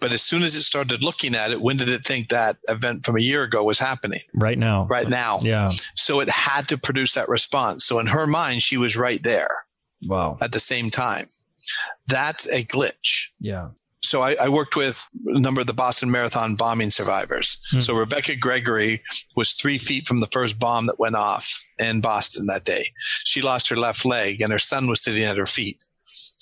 [0.00, 3.04] But as soon as it started looking at it, when did it think that event
[3.04, 4.20] from a year ago was happening?
[4.34, 4.86] Right now.
[4.86, 5.38] Right now.
[5.42, 5.70] Yeah.
[5.96, 7.84] So it had to produce that response.
[7.84, 9.64] So in her mind, she was right there
[10.06, 10.38] Wow.
[10.40, 11.26] at the same time.
[12.06, 13.28] That's a glitch.
[13.40, 13.70] Yeah.
[14.02, 17.60] So I, I worked with a number of the Boston Marathon bombing survivors.
[17.70, 17.80] Hmm.
[17.80, 19.02] So Rebecca Gregory
[19.36, 22.84] was three feet from the first bomb that went off in Boston that day.
[23.24, 25.84] She lost her left leg and her son was sitting at her feet.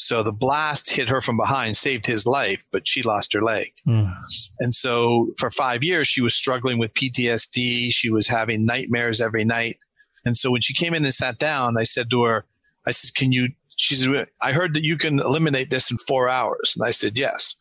[0.00, 3.66] So the blast hit her from behind, saved his life, but she lost her leg.
[3.86, 4.14] Mm.
[4.60, 7.92] And so for five years, she was struggling with PTSD.
[7.92, 9.76] She was having nightmares every night.
[10.24, 12.44] And so when she came in and sat down, I said to her,
[12.86, 13.48] I said, Can you?
[13.78, 16.74] She said, I heard that you can eliminate this in four hours.
[16.76, 17.56] And I said, Yes.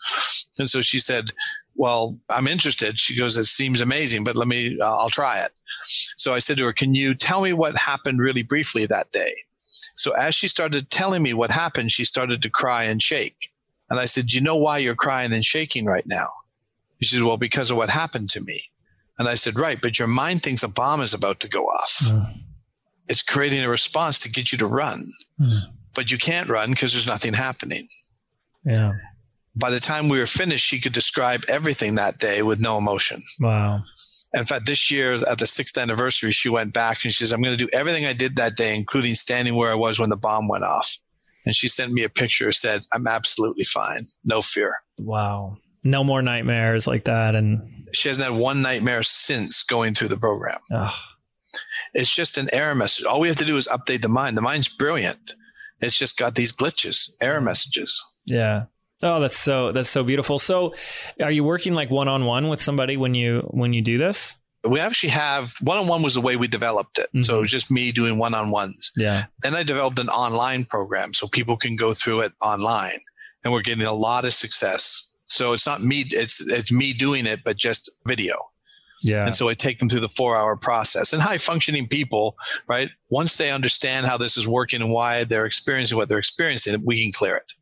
[0.58, 1.30] And so she said,
[1.76, 3.00] Well, I'm interested.
[3.00, 5.52] She goes, It seems amazing, but let me, uh, I'll try it.
[6.18, 9.34] So I said to her, Can you tell me what happened really briefly that day?
[9.96, 13.52] So as she started telling me what happened, she started to cry and shake.
[13.90, 16.28] And I said, Do you know why you're crying and shaking right now?
[17.00, 18.60] She said, Well, because of what happened to me.
[19.20, 22.00] And I said, Right, but your mind thinks a bomb is about to go off.
[22.06, 22.42] Mm.
[23.08, 25.00] It's creating a response to get you to run.
[25.40, 25.62] Mm.
[25.98, 27.86] But you can't run because there's nothing happening.
[28.64, 28.94] Yeah.
[29.56, 33.18] By the time we were finished, she could describe everything that day with no emotion.
[33.40, 33.82] Wow.
[34.34, 37.42] In fact, this year at the sixth anniversary, she went back and she says, I'm
[37.42, 40.18] going to do everything I did that day, including standing where I was when the
[40.18, 41.00] bomb went off.
[41.48, 44.02] And she sent me a picture, said, I'm absolutely fine.
[44.24, 44.76] No fear.
[45.00, 45.58] Wow.
[45.84, 47.34] No more nightmares like that.
[47.34, 50.60] And She hasn't had one nightmare since going through the program.
[50.76, 50.94] ugh,
[51.96, 53.06] It's just an error message.
[53.06, 54.38] All we have to do is update the mind.
[54.38, 55.34] The mind's brilliant.
[55.82, 58.02] It's just got these glitches, error messages.
[58.26, 58.66] yeah.
[59.04, 60.40] Oh, that's so that's so beautiful.
[60.40, 60.74] So,
[61.22, 64.36] are you working like one on one with somebody when you when you do this?
[64.68, 67.24] We actually have one on one was the way we developed it.
[67.24, 67.56] So it was mm-hmm.
[67.56, 68.92] just me doing one on ones.
[68.98, 69.26] Yeah.
[69.44, 72.98] Then I developed an online program so people can go through it online.
[73.44, 75.14] And we're getting a lot of success.
[75.28, 78.36] So it's not me, it's it's me doing it, but just video.
[79.04, 79.26] Yeah.
[79.26, 81.14] And so I take them through the four hour process.
[81.14, 82.36] And high functioning people,
[82.68, 82.90] right?
[83.10, 87.04] Once they understand how this is working and why they're experiencing what they're experiencing, we
[87.04, 87.54] can clear it.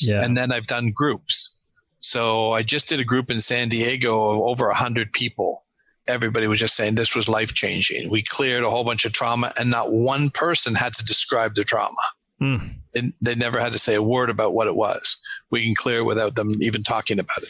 [0.00, 0.22] yeah.
[0.22, 1.56] And then I've done groups.
[2.00, 5.64] So I just did a group in San Diego of over 100 people.
[6.06, 8.10] Everybody was just saying this was life changing.
[8.10, 11.64] We cleared a whole bunch of trauma, and not one person had to describe their
[11.64, 11.94] trauma.
[12.40, 12.76] Mm.
[12.94, 15.18] And they never had to say a word about what it was.
[15.50, 17.48] We can clear without them even talking about it.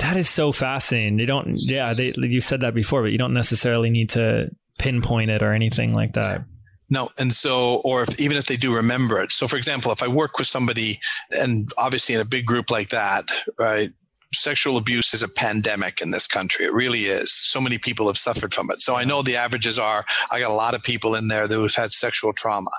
[0.00, 1.16] That is so fascinating.
[1.16, 1.56] They don't.
[1.56, 1.94] Yeah.
[1.94, 5.92] They you said that before, but you don't necessarily need to pinpoint it or anything
[5.92, 6.44] like that.
[6.92, 9.30] No, and so, or if, even if they do remember it.
[9.30, 10.98] So, for example, if I work with somebody,
[11.30, 13.92] and obviously in a big group like that, right,
[14.34, 16.64] sexual abuse is a pandemic in this country.
[16.64, 17.32] It really is.
[17.32, 18.78] So many people have suffered from it.
[18.80, 20.04] So I know the averages are.
[20.30, 22.70] I got a lot of people in there that have had sexual trauma,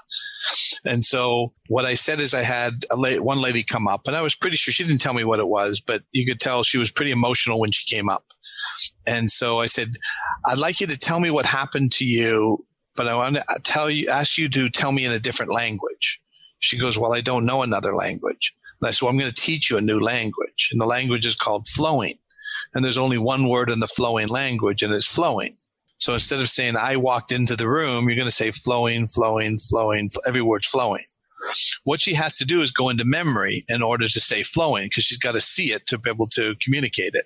[0.85, 4.21] and so what I said is I had la- one lady come up, and I
[4.21, 6.77] was pretty sure she didn't tell me what it was, but you could tell she
[6.77, 8.23] was pretty emotional when she came up.
[9.07, 9.89] And so I said,
[10.47, 13.89] I'd like you to tell me what happened to you but I want to tell
[13.89, 16.21] you, ask you to tell me in a different language.
[16.59, 18.53] She goes, Well, I don't know another language.
[18.81, 20.69] And I said, Well, I'm going to teach you a new language.
[20.71, 22.15] And the language is called flowing.
[22.73, 25.51] And there's only one word in the flowing language, and it's flowing.
[25.97, 29.59] So instead of saying, I walked into the room, you're going to say flowing, flowing,
[29.59, 30.09] flowing.
[30.27, 31.03] Every word's flowing.
[31.83, 35.03] What she has to do is go into memory in order to say flowing because
[35.03, 37.25] she's got to see it to be able to communicate it.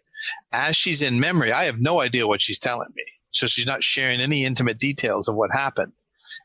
[0.52, 3.04] As she's in memory, I have no idea what she's telling me.
[3.32, 5.94] So she's not sharing any intimate details of what happened.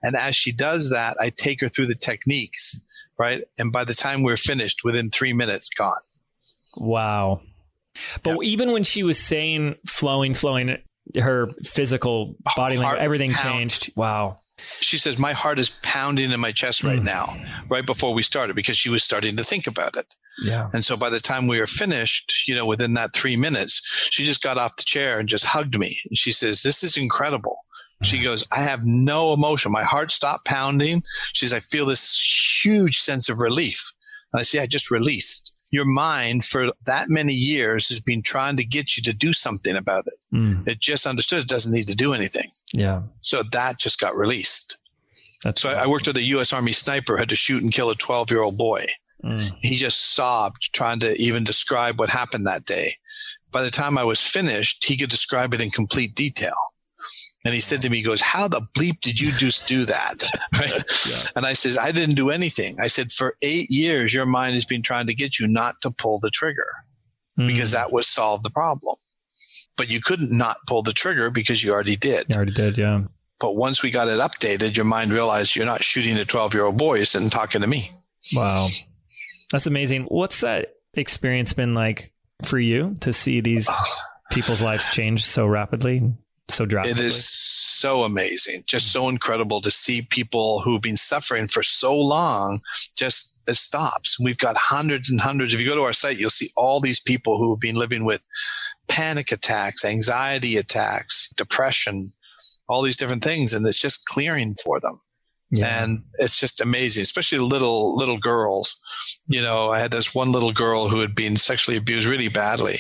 [0.03, 2.81] And as she does that, I take her through the techniques,
[3.21, 3.43] right?
[3.59, 5.93] And by the time we're finished, within three minutes, gone.
[6.77, 7.43] Wow.
[8.23, 10.79] But even when she was saying flowing, flowing,
[11.21, 13.55] her physical body Heart language, everything pound.
[13.55, 13.91] changed.
[13.97, 14.37] Wow.
[14.81, 17.05] She says, My heart is pounding in my chest right Mm.
[17.05, 17.27] now,
[17.69, 20.07] right before we started, because she was starting to think about it.
[20.43, 20.69] Yeah.
[20.73, 24.25] And so by the time we were finished, you know, within that three minutes, she
[24.25, 25.99] just got off the chair and just hugged me.
[26.09, 27.57] And she says, This is incredible.
[28.03, 29.71] She goes, I have no emotion.
[29.73, 31.03] My heart stopped pounding.
[31.35, 33.93] She says, I feel this huge sense of relief.
[34.33, 35.55] And I say, I just released.
[35.73, 39.77] Your mind for that many years has been trying to get you to do something
[39.77, 40.15] about it.
[40.35, 40.67] Mm.
[40.67, 42.49] It just understood it doesn't need to do anything.
[42.73, 43.03] Yeah.
[43.21, 44.79] So that just got released.
[45.45, 46.53] That's So I- I worked with a U.S.
[46.53, 48.87] Army sniper, had to shoot and kill a 12 year old boy.
[49.25, 49.53] Mm.
[49.61, 52.93] He just sobbed trying to even describe what happened that day.
[53.53, 56.55] By the time I was finished, he could describe it in complete detail.
[57.45, 60.15] And he said to me, he goes, How the bleep did you just do that?
[60.53, 60.71] Right?
[61.09, 61.17] Yeah.
[61.37, 62.77] And I says, I didn't do anything.
[62.83, 65.91] I said, For eight years, your mind has been trying to get you not to
[65.91, 66.67] pull the trigger
[67.39, 67.47] Mm.
[67.47, 68.97] because that would solve the problem.
[69.77, 72.27] But you couldn't not pull the trigger because you already did.
[72.29, 72.77] You already did.
[72.77, 73.03] Yeah.
[73.39, 76.65] But once we got it updated, your mind realized you're not shooting a 12 year
[76.67, 77.91] old boy, you're sitting talking to me.
[78.35, 78.69] Wow.
[79.53, 80.03] That's amazing.
[80.05, 82.13] What's that experience been like
[82.43, 83.71] for you to see these
[84.31, 86.13] people's lives change so rapidly,
[86.51, 87.05] so drastically?
[87.05, 88.93] It is so amazing, just mm.
[88.93, 92.61] so incredible to see people who've been suffering for so long
[92.97, 94.19] just it stops.
[94.21, 95.53] We've got hundreds and hundreds.
[95.53, 98.05] If you go to our site, you'll see all these people who have been living
[98.05, 98.25] with
[98.89, 102.11] panic attacks, anxiety attacks, depression,
[102.69, 104.95] all these different things, and it's just clearing for them.
[105.51, 105.83] Yeah.
[105.83, 108.79] And it's just amazing, especially little little girls.
[109.27, 112.79] You know, I had this one little girl who had been sexually abused really badly.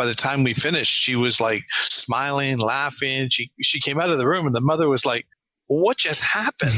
[0.00, 3.28] By the time we finished, she was like smiling, laughing.
[3.28, 5.26] She she came out of the room and the mother was like,
[5.66, 6.72] what just happened?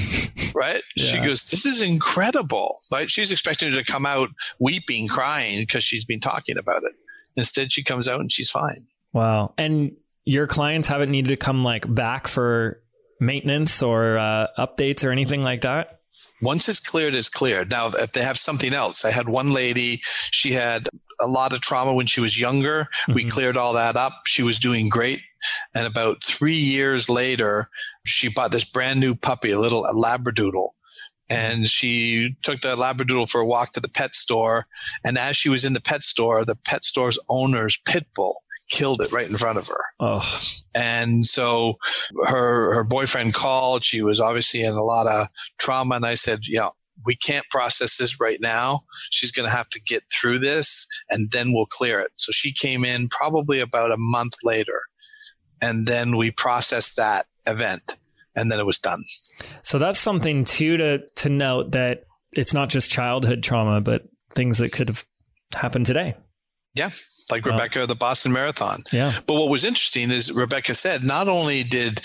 [0.57, 0.83] right?
[0.97, 1.05] Yeah.
[1.05, 2.75] She goes, This is incredible.
[2.91, 3.09] Right?
[3.09, 6.93] She's expecting her to come out weeping, crying because she's been talking about it.
[7.37, 8.89] Instead, she comes out and she's fine.
[9.13, 9.55] Wow.
[9.57, 9.93] And
[10.25, 12.83] your clients haven't needed to come like back for
[13.23, 16.01] maintenance or uh, updates or anything like that?
[16.43, 17.71] Once it's cleared, it's cleared.
[17.71, 20.01] Now, if they have something else, I had one lady,
[20.33, 20.89] she had
[21.23, 22.89] a lot of trauma when she was younger.
[23.03, 23.15] Mm-hmm.
[23.15, 24.23] We cleared all that up.
[24.27, 25.21] She was doing great.
[25.75, 27.69] And about three years later,
[28.05, 30.71] she bought this brand new puppy, a little a Labradoodle.
[31.29, 34.67] And she took the Labradoodle for a walk to the pet store.
[35.05, 38.43] And as she was in the pet store, the pet store's owner's pit bull
[38.73, 39.85] killed it right in front of her.
[40.01, 40.41] Oh.
[40.75, 41.77] And so
[42.25, 43.85] her her boyfriend called.
[43.85, 46.73] She was obviously in a lot of trauma, and I said, you know,
[47.05, 48.81] we can't process this right now.
[49.11, 52.13] She's going to have to get through this, and then we'll clear it.
[52.17, 54.83] So she came in probably about a month later,
[55.61, 57.97] and then we processed that event,
[58.35, 59.03] and then it was done.
[59.63, 64.03] So that's something too to to note that it's not just childhood trauma, but
[64.35, 65.05] things that could have
[65.55, 66.15] happened today.
[66.75, 66.91] Yeah,
[67.31, 68.79] like Rebecca, the Boston Marathon.
[68.93, 69.13] Yeah.
[69.27, 72.01] But what was interesting is Rebecca said not only did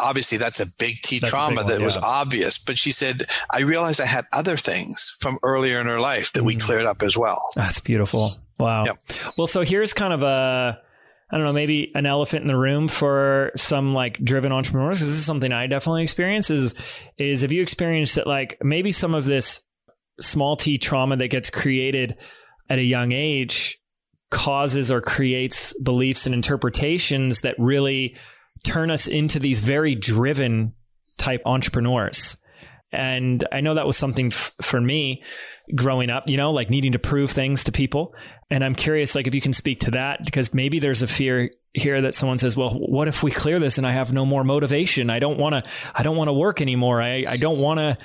[0.00, 1.84] obviously that's a big T that's trauma big one, that yeah.
[1.84, 6.00] was obvious, but she said I realized I had other things from earlier in her
[6.00, 6.46] life that mm.
[6.46, 7.40] we cleared up as well.
[7.54, 8.32] That's beautiful.
[8.58, 8.84] Wow.
[8.86, 8.98] Yep.
[9.36, 10.80] Well, so here's kind of a
[11.30, 15.00] I don't know, maybe an elephant in the room for some like driven entrepreneurs.
[15.00, 16.50] This is something I definitely experience.
[16.50, 16.74] Is
[17.18, 19.60] is if you experience that like maybe some of this
[20.20, 22.16] small t trauma that gets created
[22.70, 23.77] at a young age
[24.30, 28.16] causes or creates beliefs and interpretations that really
[28.64, 30.74] turn us into these very driven
[31.16, 32.36] type entrepreneurs.
[32.90, 35.22] And I know that was something f- for me
[35.74, 38.14] growing up, you know, like needing to prove things to people.
[38.50, 41.50] And I'm curious, like, if you can speak to that, because maybe there's a fear
[41.74, 44.42] here that someone says, well, what if we clear this and I have no more
[44.42, 45.10] motivation?
[45.10, 47.02] I don't want to, I don't want to work anymore.
[47.02, 47.98] I, I don't want to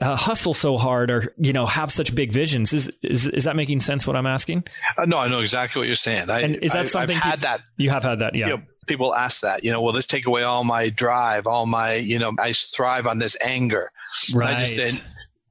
[0.00, 2.72] uh, hustle so hard or you know have such big visions.
[2.72, 4.06] Is is is that making sense?
[4.06, 4.64] What I'm asking?
[4.98, 6.30] Uh, no, I know exactly what you're saying.
[6.30, 7.62] I, and is that I, something I've had that?
[7.76, 8.48] You have had that, yeah.
[8.48, 9.64] You know, people ask that.
[9.64, 13.06] You know, will this take away all my drive, all my you know, I thrive
[13.06, 13.90] on this anger.
[14.34, 14.56] Right.
[14.56, 15.00] I just said.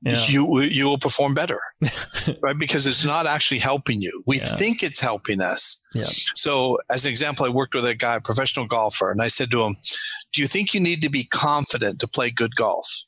[0.02, 0.24] Yeah.
[0.28, 1.60] You you will perform better,
[2.42, 2.56] right?
[2.60, 4.22] Because it's not actually helping you.
[4.28, 4.56] We yeah.
[4.56, 5.82] think it's helping us.
[5.96, 6.04] Yeah.
[6.36, 9.50] So, as an example, I worked with a guy, a professional golfer, and I said
[9.50, 9.76] to him,
[10.32, 13.06] "Do you think you need to be confident to play good golf?"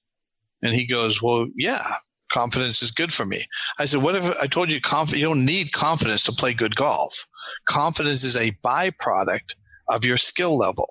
[0.62, 1.86] And he goes, Well, yeah,
[2.32, 3.46] confidence is good for me.
[3.80, 6.76] I said, What if I told you conf- you don't need confidence to play good
[6.76, 7.26] golf?
[7.66, 9.56] Confidence is a byproduct
[9.90, 10.90] of your skill level.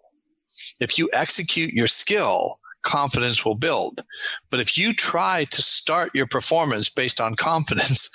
[0.80, 4.02] If you execute your skill, confidence will build.
[4.50, 8.08] But if you try to start your performance based on confidence,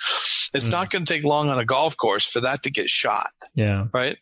[0.54, 0.72] it's mm.
[0.72, 3.30] not going to take long on a golf course for that to get shot.
[3.54, 3.86] Yeah.
[3.92, 4.16] Right.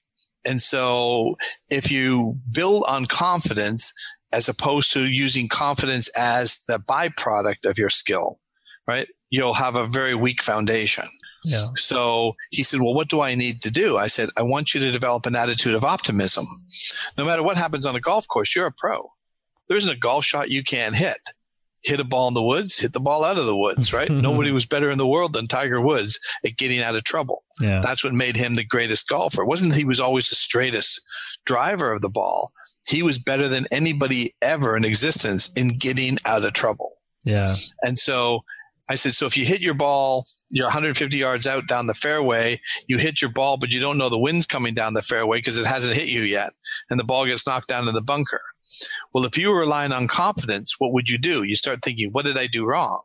[0.45, 1.37] And so
[1.71, 3.93] if you build on confidence,
[4.33, 8.37] as opposed to using confidence as the byproduct of your skill,
[8.87, 9.09] right?
[9.31, 11.05] You'll have a very weak foundation.
[11.45, 11.65] Yeah.
[11.75, 13.97] So he said, Well, what do I need to do?
[13.97, 16.45] I said, I want you to develop an attitude of optimism.
[17.17, 19.11] No matter what happens on a golf course, you're a pro.
[19.69, 21.21] There isn't a golf shot you can't hit.
[21.83, 24.11] Hit a ball in the woods, hit the ball out of the woods, right?
[24.11, 27.43] Nobody was better in the world than Tiger Woods at getting out of trouble.
[27.61, 27.81] Yeah.
[27.83, 29.43] That's what made him the greatest golfer.
[29.43, 31.01] It wasn't he was always the straightest
[31.47, 32.53] driver of the ball
[32.89, 36.93] he was better than anybody ever in existence in getting out of trouble.
[37.25, 37.55] Yeah.
[37.83, 38.45] And so
[38.89, 42.61] I said, so if you hit your ball, you're 150 yards out down the fairway,
[42.89, 45.59] you hit your ball, but you don't know the wind's coming down the fairway because
[45.59, 46.51] it hasn't hit you yet,
[46.89, 48.41] and the ball gets knocked down in the bunker.
[49.13, 51.43] Well, if you were relying on confidence, what would you do?
[51.43, 53.03] You start thinking, what did I do wrong?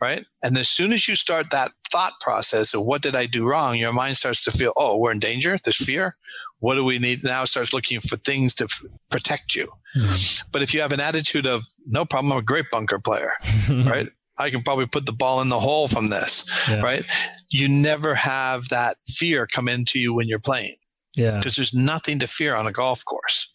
[0.00, 0.24] right?
[0.42, 3.76] And as soon as you start that thought process of what did I do wrong,
[3.76, 5.56] your mind starts to feel, oh, we're in danger.
[5.62, 6.16] There's fear.
[6.60, 7.44] What do we need now?
[7.44, 9.68] Starts looking for things to f- protect you.
[9.96, 10.48] Mm-hmm.
[10.52, 13.32] But if you have an attitude of no problem, I'm a great bunker player,
[13.70, 14.08] right?
[14.36, 16.80] I can probably put the ball in the hole from this, yeah.
[16.80, 17.04] right?
[17.50, 20.76] You never have that fear come into you when you're playing.
[21.18, 21.34] Yeah.
[21.36, 23.52] Because there's nothing to fear on a golf course.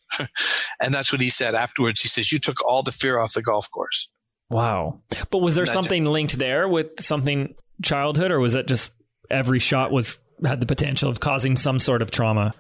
[0.82, 2.02] and that's what he said afterwards.
[2.02, 4.10] He says, You took all the fear off the golf course.
[4.50, 5.00] Wow.
[5.32, 8.92] But was there something linked there with something childhood, or was it just
[9.32, 12.54] every shot was had the potential of causing some sort of trauma?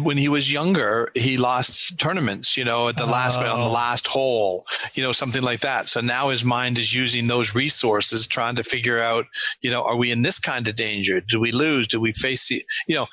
[0.00, 3.68] when he was younger, he lost tournaments, you know, at the last on Oh.
[3.68, 4.64] the last hole,
[4.94, 5.86] you know, something like that.
[5.86, 9.26] So now his mind is using those resources, trying to figure out,
[9.60, 11.20] you know, are we in this kind of danger?
[11.20, 11.86] Do we lose?
[11.86, 13.06] Do we face the, you know,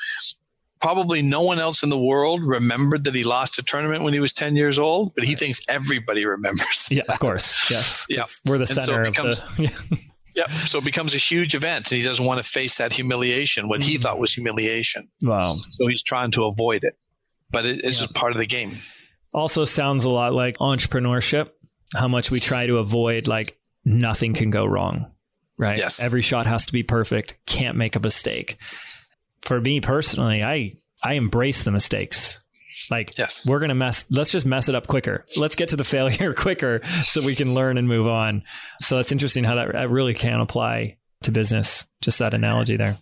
[0.82, 4.19] probably no one else in the world remembered that he lost a tournament when he
[4.19, 6.88] was 10 years old, but he thinks everybody remembers.
[6.91, 7.69] Yeah, of course.
[7.69, 8.05] Yes.
[8.09, 8.23] Yeah.
[8.45, 9.99] We're the so it center becomes- of the.
[10.34, 10.49] Yep.
[10.51, 13.84] So it becomes a huge event and he doesn't want to face that humiliation, what
[13.84, 14.01] he Mhm.
[14.01, 15.03] thought was humiliation.
[15.21, 15.51] wow.
[15.71, 16.97] So he's trying to avoid it.
[17.49, 18.05] But it, it's Yeah.
[18.05, 18.71] just part of the game.
[19.34, 21.49] Also sounds a lot like entrepreneurship.
[21.93, 25.11] How much we try to avoid like nothing can go wrong.
[25.57, 25.77] Right.
[25.77, 26.01] Yes.
[26.01, 27.36] Every shot has to be perfect.
[27.45, 28.57] Can't make a mistake.
[29.43, 30.73] For me personally, I
[31.03, 32.39] I embrace the mistakes.
[32.89, 33.47] Like Yes.
[33.47, 36.81] we're gonna mess let's just mess it up quicker let's get to the failure quicker
[37.01, 38.41] so we can learn and move on
[38.79, 42.97] so that's interesting how that, that really can apply to business just that analogy there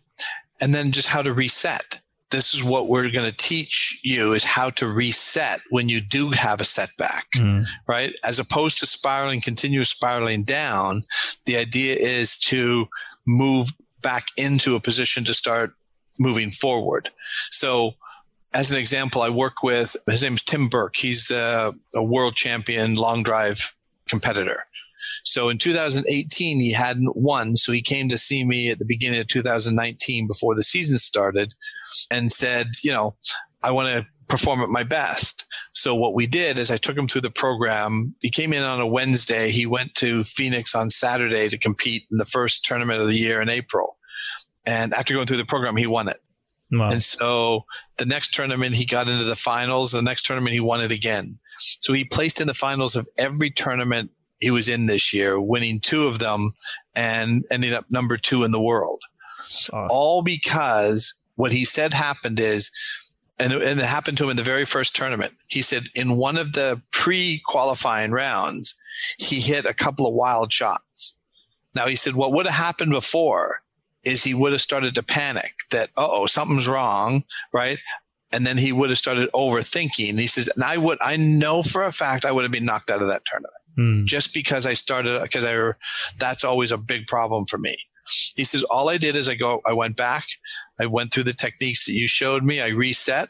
[0.61, 2.01] and then just how to reset.
[2.29, 6.29] This is what we're going to teach you is how to reset when you do
[6.31, 7.65] have a setback, Mm.
[7.87, 8.13] right?
[8.25, 11.01] As opposed to spiraling, continue spiraling down,
[11.45, 12.87] the idea is to
[13.25, 13.69] move
[14.03, 15.73] back into a position to start
[16.19, 17.09] moving forward.
[17.51, 17.93] So,
[18.53, 20.95] as an example, I work with his name is Tim Burke.
[20.95, 23.75] He's a, a world champion long drive
[24.07, 24.65] competitor.
[25.23, 27.55] So in 2018, he hadn't won.
[27.55, 31.53] So he came to see me at the beginning of 2019 before the season started
[32.11, 33.15] and said, you know,
[33.63, 35.47] I want to perform at my best.
[35.73, 38.15] So what we did is I took him through the program.
[38.19, 39.49] He came in on a Wednesday.
[39.49, 43.41] He went to Phoenix on Saturday to compete in the first tournament of the year
[43.41, 43.97] in April.
[44.65, 46.21] And after going through the program, he won it.
[46.71, 46.89] Wow.
[46.89, 47.65] And so
[47.97, 49.91] the next tournament, he got into the finals.
[49.91, 51.33] The next tournament, he won it again.
[51.57, 55.79] So he placed in the finals of every tournament he was in this year, winning
[55.79, 56.51] two of them
[56.95, 59.01] and ending up number two in the world.
[59.39, 59.87] Awesome.
[59.89, 62.69] All because what he said happened is,
[63.39, 65.31] and, and it happened to him in the very first tournament.
[65.47, 68.75] He said in one of the pre qualifying rounds,
[69.17, 71.15] he hit a couple of wild shots.
[71.75, 73.61] Now he said, what would have happened before
[74.03, 77.23] is he would have started to panic that, oh, something's wrong,
[77.53, 77.79] right?
[78.31, 80.19] And then he would have started overthinking.
[80.19, 82.91] He says, and I would, I know for a fact I would have been knocked
[82.91, 84.05] out of that tournament Mm.
[84.05, 85.71] just because I started, because I,
[86.17, 87.77] that's always a big problem for me.
[88.35, 90.25] He says, all I did is I go, I went back,
[90.81, 93.29] I went through the techniques that you showed me, I reset,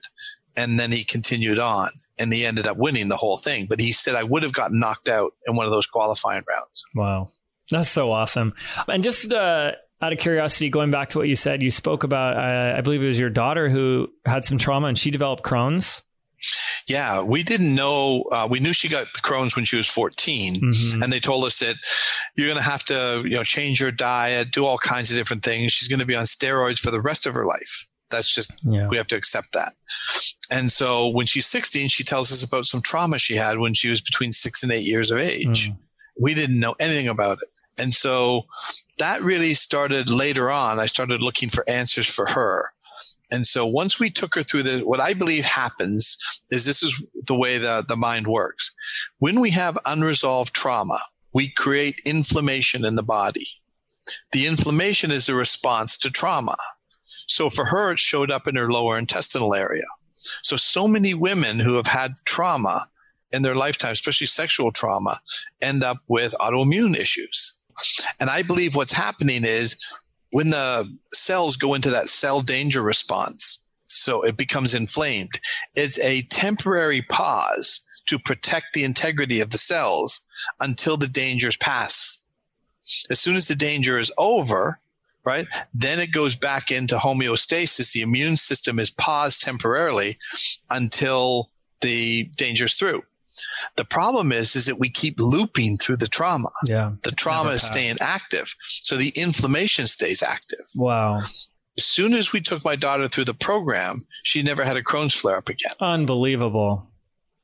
[0.55, 3.67] and then he continued on and he ended up winning the whole thing.
[3.69, 6.83] But he said I would have gotten knocked out in one of those qualifying rounds.
[6.95, 7.29] Wow.
[7.69, 8.53] That's so awesome.
[8.87, 12.37] And just uh, out of curiosity, going back to what you said, you spoke about,
[12.37, 16.03] uh, I believe it was your daughter who had some trauma and she developed Crohn's.
[16.87, 18.23] Yeah, we didn't know.
[18.31, 20.55] Uh, we knew she got Crohn's when she was 14.
[20.55, 21.03] Mhm.
[21.03, 21.75] And they told us that
[22.37, 25.43] you're going to have to, you know, change your diet, do all kinds of different
[25.43, 25.73] things.
[25.73, 27.85] She's going to be on steroids for the rest of her life.
[28.09, 28.87] That's just Yeah.
[28.87, 29.73] we have to accept that.
[30.49, 33.89] And so when she's 16, she tells us about some trauma she had when she
[33.89, 35.69] was between six and eight years of age.
[35.69, 35.77] Mm.
[36.19, 37.49] We didn't know anything about it.
[37.81, 38.45] And so
[38.99, 40.79] that really started later on.
[40.79, 42.71] I started looking for answers for her.
[43.31, 46.17] And so once we took her through the, what I believe happens
[46.49, 48.73] is this is the way the, the mind works.
[49.19, 50.99] When we have unresolved trauma,
[51.33, 53.45] we create inflammation in the body.
[54.31, 56.55] The inflammation is a response to trauma.
[57.27, 59.85] So for her, it showed up in her lower intestinal area.
[60.15, 62.87] So, so many women who have had trauma
[63.31, 65.21] in their lifetime, especially sexual trauma,
[65.61, 67.58] end up with autoimmune issues.
[68.19, 69.77] And I believe what's happening is
[70.31, 75.39] when the cells go into that cell danger response, so it becomes inflamed,
[75.75, 80.21] it's a temporary pause to protect the integrity of the cells
[80.59, 82.21] until the dangers pass.
[83.09, 84.79] As soon as the danger is over,
[85.23, 87.93] right, then it goes back into homeostasis.
[87.93, 90.17] The immune system is paused temporarily
[90.71, 91.49] until
[91.81, 93.03] the danger's through.
[93.75, 96.49] The problem is, is that we keep looping through the trauma.
[96.65, 96.93] Yeah.
[97.03, 98.55] The trauma is staying active.
[98.61, 100.65] So the inflammation stays active.
[100.75, 101.17] Wow.
[101.77, 105.13] As soon as we took my daughter through the program, she never had a Crohn's
[105.13, 105.71] flare up again.
[105.79, 106.89] Unbelievable.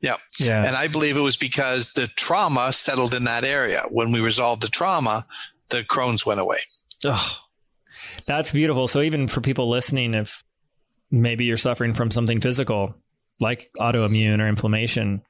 [0.02, 0.18] Yeah.
[0.39, 0.66] Yeah.
[0.66, 3.84] And I believe it was because the trauma settled in that area.
[3.89, 5.26] When we resolved the trauma,
[5.70, 6.60] the Crohn's went away.
[7.06, 7.38] Oh,
[8.26, 8.88] that's beautiful.
[8.88, 10.43] So even for people listening, if
[11.10, 12.96] maybe you're suffering from something physical
[13.39, 15.22] like autoimmune or inflammation,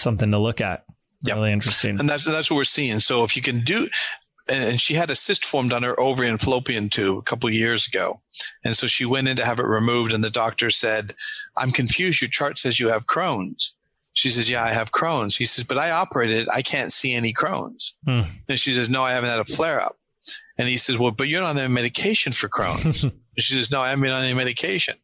[0.00, 0.84] something to look at.
[1.24, 1.36] Yep.
[1.36, 1.98] Really interesting.
[1.98, 3.00] And that's that's what we're seeing.
[3.00, 3.88] So if you can do
[4.50, 7.54] and she had a cyst formed on her ovary and fallopian tube a couple of
[7.54, 8.14] years ago.
[8.64, 11.14] And so she went in to have it removed and the doctor said,
[11.56, 12.20] I'm confused.
[12.20, 13.74] Your chart says you have Crohn's.
[14.14, 15.36] She says, Yeah, I have Crohn's.
[15.36, 17.94] He says, But I operated, I can't see any Crohn's.
[18.04, 18.22] Hmm.
[18.48, 19.96] And she says, No, I haven't had a flare up.
[20.56, 23.06] And he says, Well, but you're not on any medication for Crohn's.
[23.38, 24.94] she says, No, I haven't been on any medication.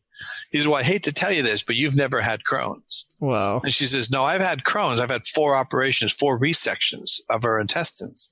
[0.50, 3.06] He says, Well, I hate to tell you this, but you've never had Crohn's.
[3.20, 3.60] Wow.
[3.62, 5.00] And she says, No, I've had Crohn's.
[5.00, 8.30] I've had four operations, four resections of her intestines.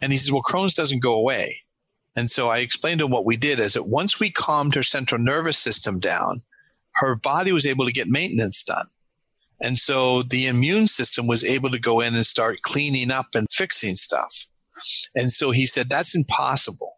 [0.00, 1.56] And he says, Well, Crohn's doesn't go away.
[2.16, 4.82] And so I explained to him what we did is that once we calmed her
[4.82, 6.40] central nervous system down,
[6.96, 8.86] her body was able to get maintenance done.
[9.60, 13.46] And so the immune system was able to go in and start cleaning up and
[13.50, 14.46] fixing stuff.
[15.14, 16.94] And so he said, That's impossible.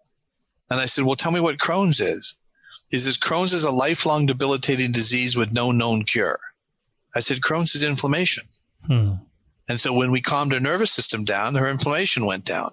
[0.71, 2.35] And I said, Well, tell me what Crohn's is.
[2.91, 6.39] He says, Crohn's is a lifelong debilitating disease with no known cure.
[7.15, 8.45] I said, Crohn's is inflammation.
[8.87, 9.13] Hmm.
[9.69, 12.69] And so when we calmed her nervous system down, her inflammation went down.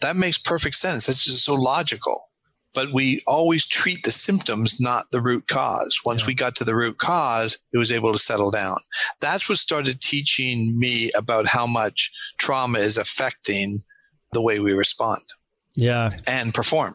[0.00, 1.06] That makes perfect sense.
[1.06, 2.30] That's just so logical.
[2.74, 6.00] But we always treat the symptoms, not the root cause.
[6.04, 6.26] Once Yeah.
[6.26, 8.76] we got to the root cause, it was able to settle down.
[9.20, 13.78] That's what started teaching me about how much trauma is affecting
[14.32, 15.20] the way we respond
[15.76, 16.10] Yeah.
[16.26, 16.92] and perform.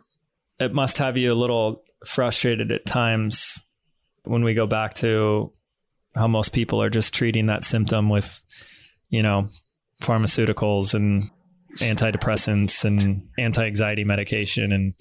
[0.62, 3.60] It must have you a little frustrated at times
[4.24, 5.52] when we go back to
[6.16, 8.42] how most people are just treating that symptom with,
[9.10, 9.46] you know,
[10.02, 11.24] pharmaceuticals and
[11.78, 14.94] antidepressants and anti-anxiety medication and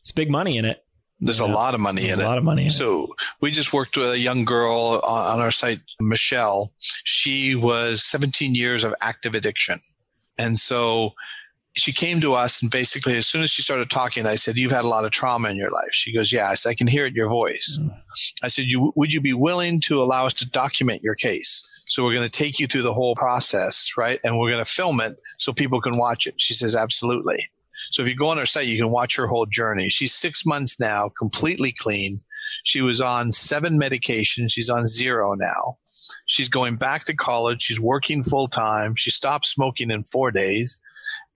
[0.00, 0.84] it's big money in it.
[1.20, 1.46] There's Yeah.
[1.46, 2.26] a lot of money There's in a it.
[2.26, 2.72] lot of money in it.
[2.72, 6.72] So we just worked with a young girl on our site, Michelle.
[7.04, 9.76] She was 17 years of active addiction.
[10.38, 11.14] And so
[11.78, 14.72] she came to us and basically as soon as she started talking, I said, you've
[14.72, 15.92] had a lot of trauma in your life.
[15.92, 16.50] She goes, yeah.
[16.50, 17.78] I said, I can hear it in your voice.
[17.80, 17.94] Mm.
[18.42, 21.66] I said, you, would you be willing to allow us to document your case?
[21.86, 24.18] So we're going to take you through the whole process, right?
[24.24, 26.40] And we're going to film it so people can watch it.
[26.40, 27.48] She says, absolutely.
[27.92, 29.88] So if you go on our site, you can watch her whole journey.
[29.88, 32.18] She's six months now, completely clean.
[32.64, 34.52] She was on seven medications.
[34.52, 35.78] She's on zero now.
[36.26, 37.62] She's going back to college.
[37.62, 38.94] She's working full time.
[38.96, 40.76] She stopped smoking in four days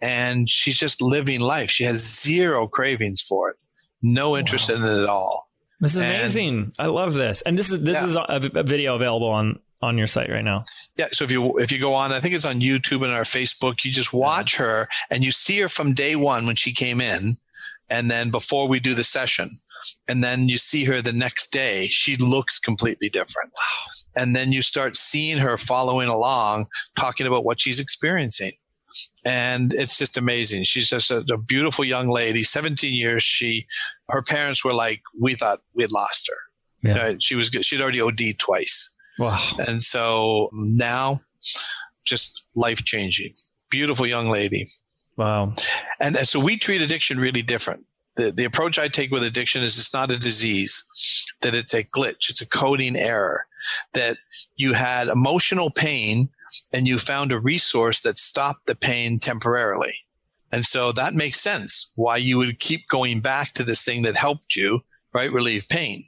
[0.00, 1.70] and she's just living life.
[1.70, 3.56] She has zero cravings for it,
[4.02, 4.76] no interest Wow.
[4.76, 5.48] in it at all.
[5.80, 6.72] This is And- amazing.
[6.78, 7.42] I love this.
[7.42, 8.04] And this is this Yeah.
[8.06, 10.64] is a, a video available on on your site right now.
[10.96, 11.08] Yeah.
[11.10, 13.84] So if you if you go on, I think it's on YouTube and our Facebook.
[13.84, 17.36] You just watch her and you see her from day one when she came in,
[17.90, 19.48] and then before we do the session,
[20.06, 21.86] and then you see her the next day.
[21.86, 23.50] She looks completely different.
[23.56, 23.92] Wow.
[24.14, 28.52] And then you start seeing her following along, talking about what she's experiencing.
[29.24, 30.64] And it's just amazing.
[30.64, 32.42] She's just a, a beautiful young lady.
[32.42, 33.22] 17 years.
[33.22, 33.66] She,
[34.08, 36.88] her parents were like, we thought we had lost her.
[36.88, 36.96] Yeah.
[36.96, 37.64] Uh, she was good.
[37.64, 38.90] She'd already OD'd twice.
[39.18, 39.40] Wow.
[39.68, 41.20] And so now,
[42.04, 43.30] just life changing.
[43.70, 44.66] Beautiful young lady.
[45.16, 45.54] Wow.
[46.00, 47.84] And, and so we treat addiction really different.
[48.16, 50.84] The, the approach I take with addiction is it's not a disease,
[51.40, 53.46] that it's a glitch, it's a coding error,
[53.94, 54.18] that
[54.56, 56.28] you had emotional pain
[56.72, 59.94] and you found a resource that stopped the pain temporarily.
[60.50, 64.16] And so that makes sense why you would keep going back to this thing that
[64.16, 64.80] helped you,
[65.14, 65.32] right?
[65.32, 66.02] Relieve pain.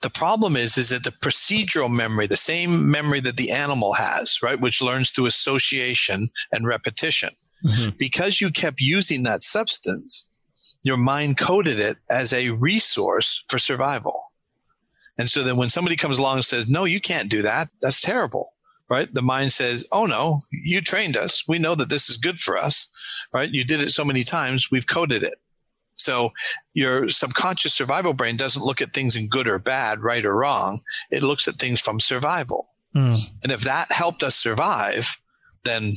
[0.00, 4.42] The problem is, is that the procedural memory, the same memory that the animal has,
[4.42, 7.30] right, which learns through association and repetition,
[7.64, 7.96] Mhm.
[7.96, 10.26] because you kept using that substance,
[10.82, 14.32] your mind coded it as a resource for survival.
[15.18, 18.00] And so then when somebody comes along and says, no, you can't do that, that's
[18.00, 18.54] terrible,
[18.88, 19.12] right?
[19.12, 21.44] The mind says, oh no, you trained us.
[21.48, 22.88] We know that this is good for us,
[23.32, 23.50] right?
[23.50, 25.34] You did it so many times, we've coded it.
[25.96, 26.32] So
[26.74, 30.80] your subconscious survival brain doesn't look at things in good or bad, right or wrong.
[31.10, 32.68] It looks at things from survival.
[32.96, 33.18] Mm.
[33.42, 35.16] And if that helped us survive,
[35.64, 35.92] then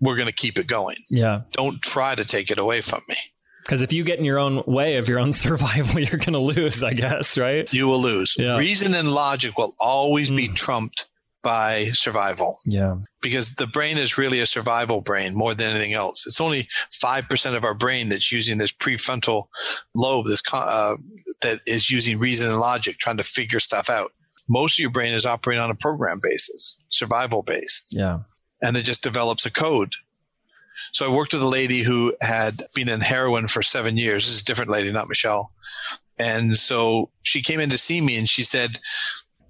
[0.00, 0.96] we're going to keep it going.
[1.10, 1.42] Yeah.
[1.52, 3.14] Don't try to take it away from me.
[3.62, 6.38] Because if you get in your own way of your own survival, you're going to
[6.38, 7.72] lose, I guess, right?
[7.72, 8.34] You will lose.
[8.38, 8.58] Yeah.
[8.58, 10.54] Reason and logic will always be Mm.
[10.56, 11.06] trumped
[11.46, 12.96] by survival Yeah.
[13.22, 16.26] because the brain is really a survival brain more than anything else.
[16.26, 19.44] It's only 5% of our brain that's using this prefrontal
[19.94, 20.96] lobe, this con- uh,
[21.42, 24.10] that is using reason and logic, trying to figure stuff out.
[24.48, 27.92] Most of your brain is operating on a program basis, survival based.
[27.92, 28.18] Yeah.
[28.62, 29.92] and it just develops a code.
[30.92, 34.24] So I worked with a lady who had been in heroin for seven years.
[34.24, 35.52] This is a different lady, not Michelle.
[36.18, 38.80] And so she came in to see me and she said,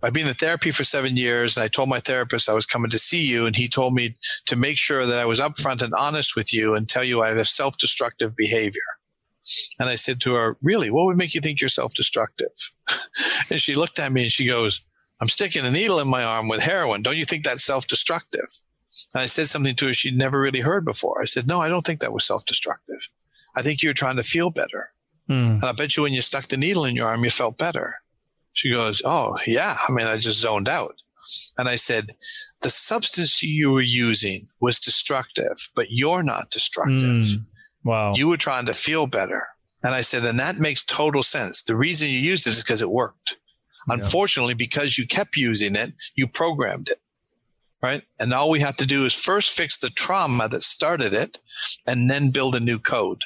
[0.07, 2.91] I've been in therapy for seven years and I told my therapist I was coming
[2.91, 3.45] to see you.
[3.45, 4.15] And he told me
[4.47, 7.35] to make sure that I was upfront and honest with you and tell you I
[7.35, 8.83] have self destructive behavior.
[9.81, 10.93] And I said to her, Really?
[10.93, 12.71] What would make you think you're self destructive?
[13.51, 14.81] and she looked at me and she goes,
[15.21, 17.03] I'm sticking a needle in my arm with heroin.
[17.03, 18.47] Don't you think that's self destructive?
[19.13, 21.21] And I said something to her she'd never really heard before.
[21.21, 23.09] I said, No, I don't think that was self destructive.
[23.57, 24.91] I think you're trying to feel better.
[25.29, 25.55] Mm.
[25.55, 27.97] And I bet you when you stuck the needle in your arm, you felt better.
[28.57, 29.77] She goes, Oh, yeah.
[29.87, 30.97] I mean, I just zoned out.
[31.59, 32.13] And I said,
[32.63, 37.03] the substance you were using was destructive, but you're not destructive.
[37.03, 37.45] Mm,
[37.85, 38.13] wow.
[38.15, 39.47] You were trying to feel better.
[39.83, 41.65] And I said, and that makes total sense.
[41.65, 43.37] The reason you used it is because it worked.
[43.89, 43.95] Yeah.
[43.95, 47.01] Unfortunately, because you kept using it, you programmed it.
[47.83, 48.03] Right.
[48.19, 51.39] And all we have to do is first fix the trauma that started it
[51.87, 53.21] and then build a new code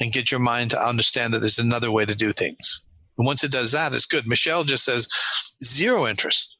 [0.00, 2.80] and get your mind to understand that there's another way to do things.
[3.18, 4.26] And once it does that, it's good.
[4.26, 5.08] Michelle just says
[5.62, 6.56] zero interest.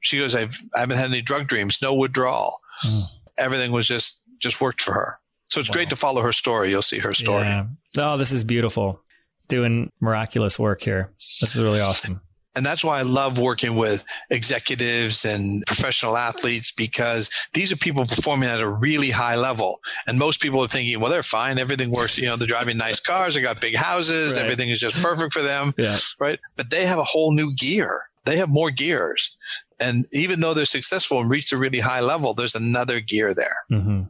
[0.00, 2.58] She goes, I've, I haven't had any drug dreams, no withdrawal.
[2.84, 3.02] Mm.
[3.38, 5.16] Everything was just, just worked for her.
[5.44, 5.74] So it's wow.
[5.74, 6.70] great to follow her story.
[6.70, 7.44] You'll see her story.
[7.44, 7.66] Yeah.
[7.98, 9.02] Oh, this is beautiful.
[9.48, 11.10] Doing miraculous work here.
[11.40, 12.20] This is really awesome.
[12.56, 18.04] And that's why I love working with executives and professional athletes because these are people
[18.04, 19.80] performing at a really high level.
[20.06, 21.58] And most people are thinking, well, they're fine.
[21.58, 22.18] Everything works.
[22.18, 23.34] You know, they're driving nice cars.
[23.34, 24.34] They got big houses.
[24.36, 24.42] Right.
[24.42, 25.74] Everything is just perfect for them.
[25.78, 25.96] yeah.
[26.18, 26.40] Right.
[26.56, 28.02] But they have a whole new gear.
[28.24, 29.36] They have more gears.
[29.78, 33.56] And even though they're successful and reach a really high level, there's another gear there.
[33.70, 34.02] Mm-hmm.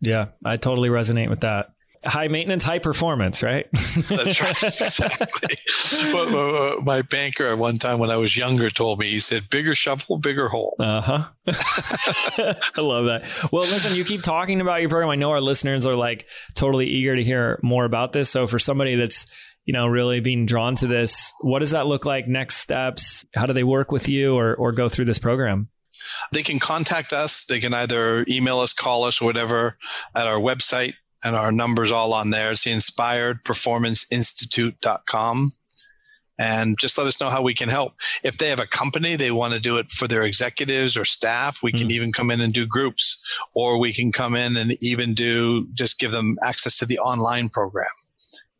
[0.00, 1.72] Yeah, I totally resonate with that
[2.04, 3.66] high maintenance, high performance, right?
[4.08, 4.62] That's right.
[4.82, 5.56] Exactly.
[6.12, 9.74] well, my banker at one time when I was younger told me, he said, bigger
[9.74, 10.74] shovel, bigger hole.
[10.78, 11.24] Uh huh.
[11.46, 13.24] I love that.
[13.52, 15.10] Well, listen, you keep talking about your program.
[15.10, 18.30] I know our listeners are like totally eager to hear more about this.
[18.30, 19.26] So for somebody that's,
[19.64, 22.26] you know, really being drawn to this, what does that look like?
[22.26, 23.24] Next steps?
[23.34, 25.68] How do they work with you or, or go through this program?
[26.32, 27.44] They can contact us.
[27.44, 29.76] They can either email us, call us, or whatever
[30.14, 30.94] at our website,
[31.24, 32.50] and our numbers all on there.
[32.52, 35.52] It's the inspiredperformanceinstitute.com.
[36.38, 37.92] And just let us know how we can help.
[38.24, 41.62] If they have a company, they want to do it for their executives or staff,
[41.62, 41.92] we can mm.
[41.92, 43.22] even come in and do groups,
[43.54, 47.50] or we can come in and even do just give them access to the online
[47.50, 47.86] program.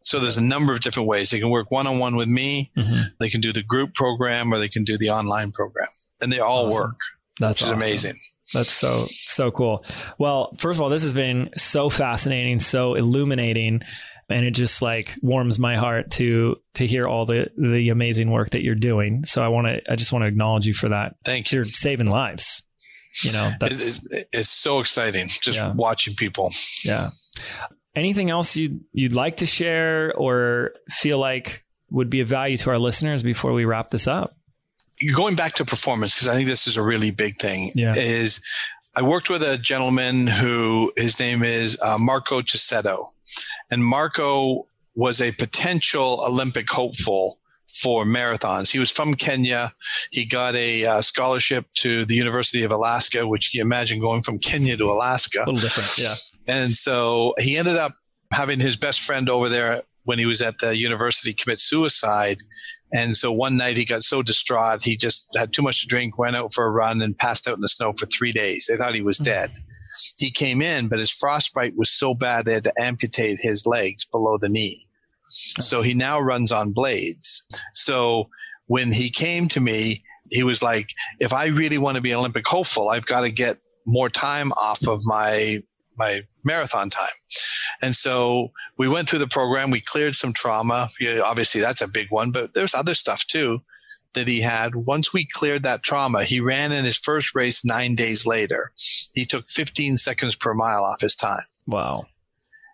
[0.05, 1.31] So there's a number of different ways.
[1.31, 3.05] They can work one on one with me, mm-hmm.
[3.19, 5.89] they can do the group program, or they can do the online program.
[6.21, 6.81] And they all awesome.
[6.81, 7.01] work.
[7.41, 7.79] That's which awesome.
[7.79, 8.15] is amazing.
[8.53, 9.77] That's so so cool.
[10.19, 13.83] Well, first of all, this has been so fascinating, so illuminating,
[14.29, 18.51] and it just like warms my heart to to hear all the the amazing work
[18.51, 19.25] that you're doing.
[19.25, 21.17] So I want to I just want to acknowledge you for that.
[21.25, 21.57] Thank you.
[21.57, 22.63] You're saving lives.
[23.23, 25.73] You know, that's it, it, it's so exciting just yeah.
[25.75, 26.51] watching people.
[26.83, 27.11] Yeah.
[27.95, 32.71] Anything else you you'd like to share or feel like would be of value to
[32.71, 34.35] our listeners before we wrap this up?
[35.15, 37.71] Going back to performance because I think this is a really big thing.
[37.75, 37.93] Yeah.
[37.97, 38.41] Is
[38.95, 43.07] I worked with a gentleman who his name is uh, Marko Cheseto,
[43.71, 47.39] and Marko was a potential Olympic hopeful
[47.73, 48.71] for marathons.
[48.71, 49.73] He was from Kenya.
[50.11, 54.39] He got a uh, scholarship to the University of Alaska, which you imagine going from
[54.39, 55.39] Kenya to Alaska.
[55.39, 56.15] A little different, yeah.
[56.47, 57.95] And so he ended up
[58.33, 62.39] having his best friend over there when he was at the university commit suicide.
[62.95, 66.19] And so one night he got so distraught, he just had too much to drink,
[66.19, 68.67] went out for a run, and passed out in the snow for three days.
[68.69, 69.25] They thought he was hmm.
[69.25, 69.51] dead.
[70.19, 74.05] He came in, but his frostbite was so bad they had to amputate his legs
[74.05, 74.87] below the knee.
[75.29, 77.45] So he now runs on blades.
[77.75, 78.29] So
[78.67, 80.91] when he came to me, he was like,
[81.21, 84.53] if I really want to be an Olympic hopeful, I've got to get more time
[84.53, 85.63] off of my
[85.99, 87.09] my marathon time.
[87.81, 89.71] And so we went through the program.
[89.71, 90.89] We cleared some trauma.
[91.25, 93.63] obviously, that's a big one, but there's other stuff too
[94.15, 94.75] that he had.
[94.75, 98.73] Once we cleared that trauma, he ran in his first race nine days later.
[99.15, 101.43] He took 15 seconds per mile off his time.
[101.67, 102.05] Wow.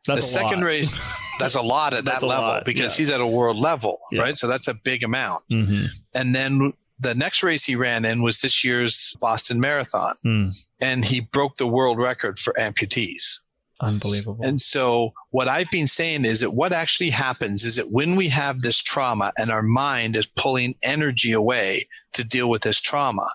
[0.07, 0.67] That's the second lot.
[0.67, 0.99] race,
[1.39, 2.99] that's a lot at that level lot, because yeah.
[2.99, 4.23] he's at a world level, yeah.
[4.23, 4.39] right?
[4.39, 5.43] So that's a big amount.
[5.51, 5.87] Mm-hmm.
[6.15, 10.65] And then the next race he ran in was this year's Boston Marathon, mm.
[10.81, 13.41] and he broke the world record for amputees.
[13.81, 14.41] Unbelievable.
[14.43, 18.29] And so, what I've been saying is that what actually happens is that when we
[18.29, 23.27] have this trauma and our mind is pulling energy away to deal with this trauma,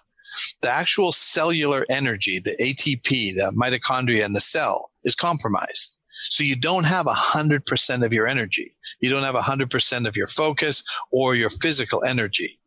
[0.62, 5.96] the actual cellular energy, the ATP, the mitochondria in the cell, is compromised.
[6.30, 8.72] So you don't have 100% of your energy.
[9.00, 12.60] You don't have 100% of your focus or your physical energy.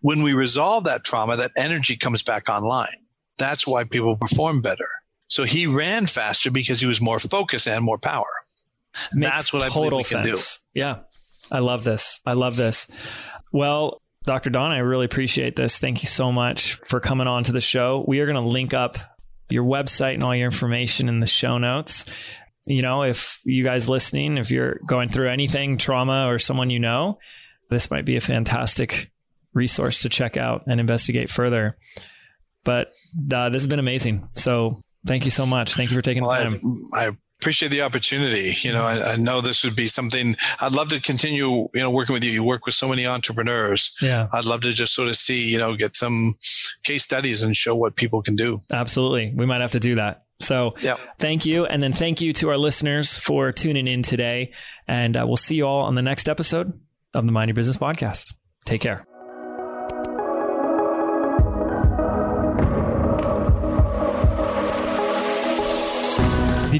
[0.00, 2.88] When we resolve that trauma, that energy comes back online.
[3.38, 4.88] That's why people perform better.
[5.34, 8.30] So he ran faster because he was more focused and more power.
[9.12, 10.22] Makes That's what I believe we sense.
[10.24, 10.40] can do.
[10.80, 10.98] Yeah.
[11.50, 12.20] I love this.
[12.24, 12.86] I love this.
[13.50, 14.50] Well, Dr.
[14.50, 15.76] Don, I really appreciate this.
[15.76, 18.04] Thank you so much for coming on to the show.
[18.06, 18.96] We are going to link up
[19.50, 22.04] your website and all your information in the show notes.
[22.64, 26.78] You know, if you guys listening, if you're going through anything, trauma or someone you
[26.78, 27.18] know,
[27.70, 29.10] this might be a fantastic
[29.52, 31.76] resource to check out and investigate further.
[32.62, 32.92] But
[33.32, 34.28] uh, this has been amazing.
[34.36, 35.74] So thank you so much.
[35.74, 36.60] Thank you for taking well, the time.
[36.94, 38.54] I, I appreciate the opportunity.
[38.60, 41.90] You know, I, I, know this would be something I'd love to continue, you know,
[41.90, 42.30] working with you.
[42.30, 43.94] You work with so many entrepreneurs.
[44.00, 44.28] Yeah.
[44.32, 46.34] I'd love to just sort of see, you know, get some
[46.84, 48.58] case studies and show what people can do.
[48.72, 49.34] Absolutely.
[49.36, 50.24] We might have to do that.
[50.40, 50.98] So yep.
[51.18, 51.66] thank you.
[51.66, 54.52] And then thank you to our listeners for tuning in today.
[54.88, 56.72] And uh, we'll see you all on the next episode
[57.12, 58.32] of the Mind Your Business podcast.
[58.64, 59.04] Take care.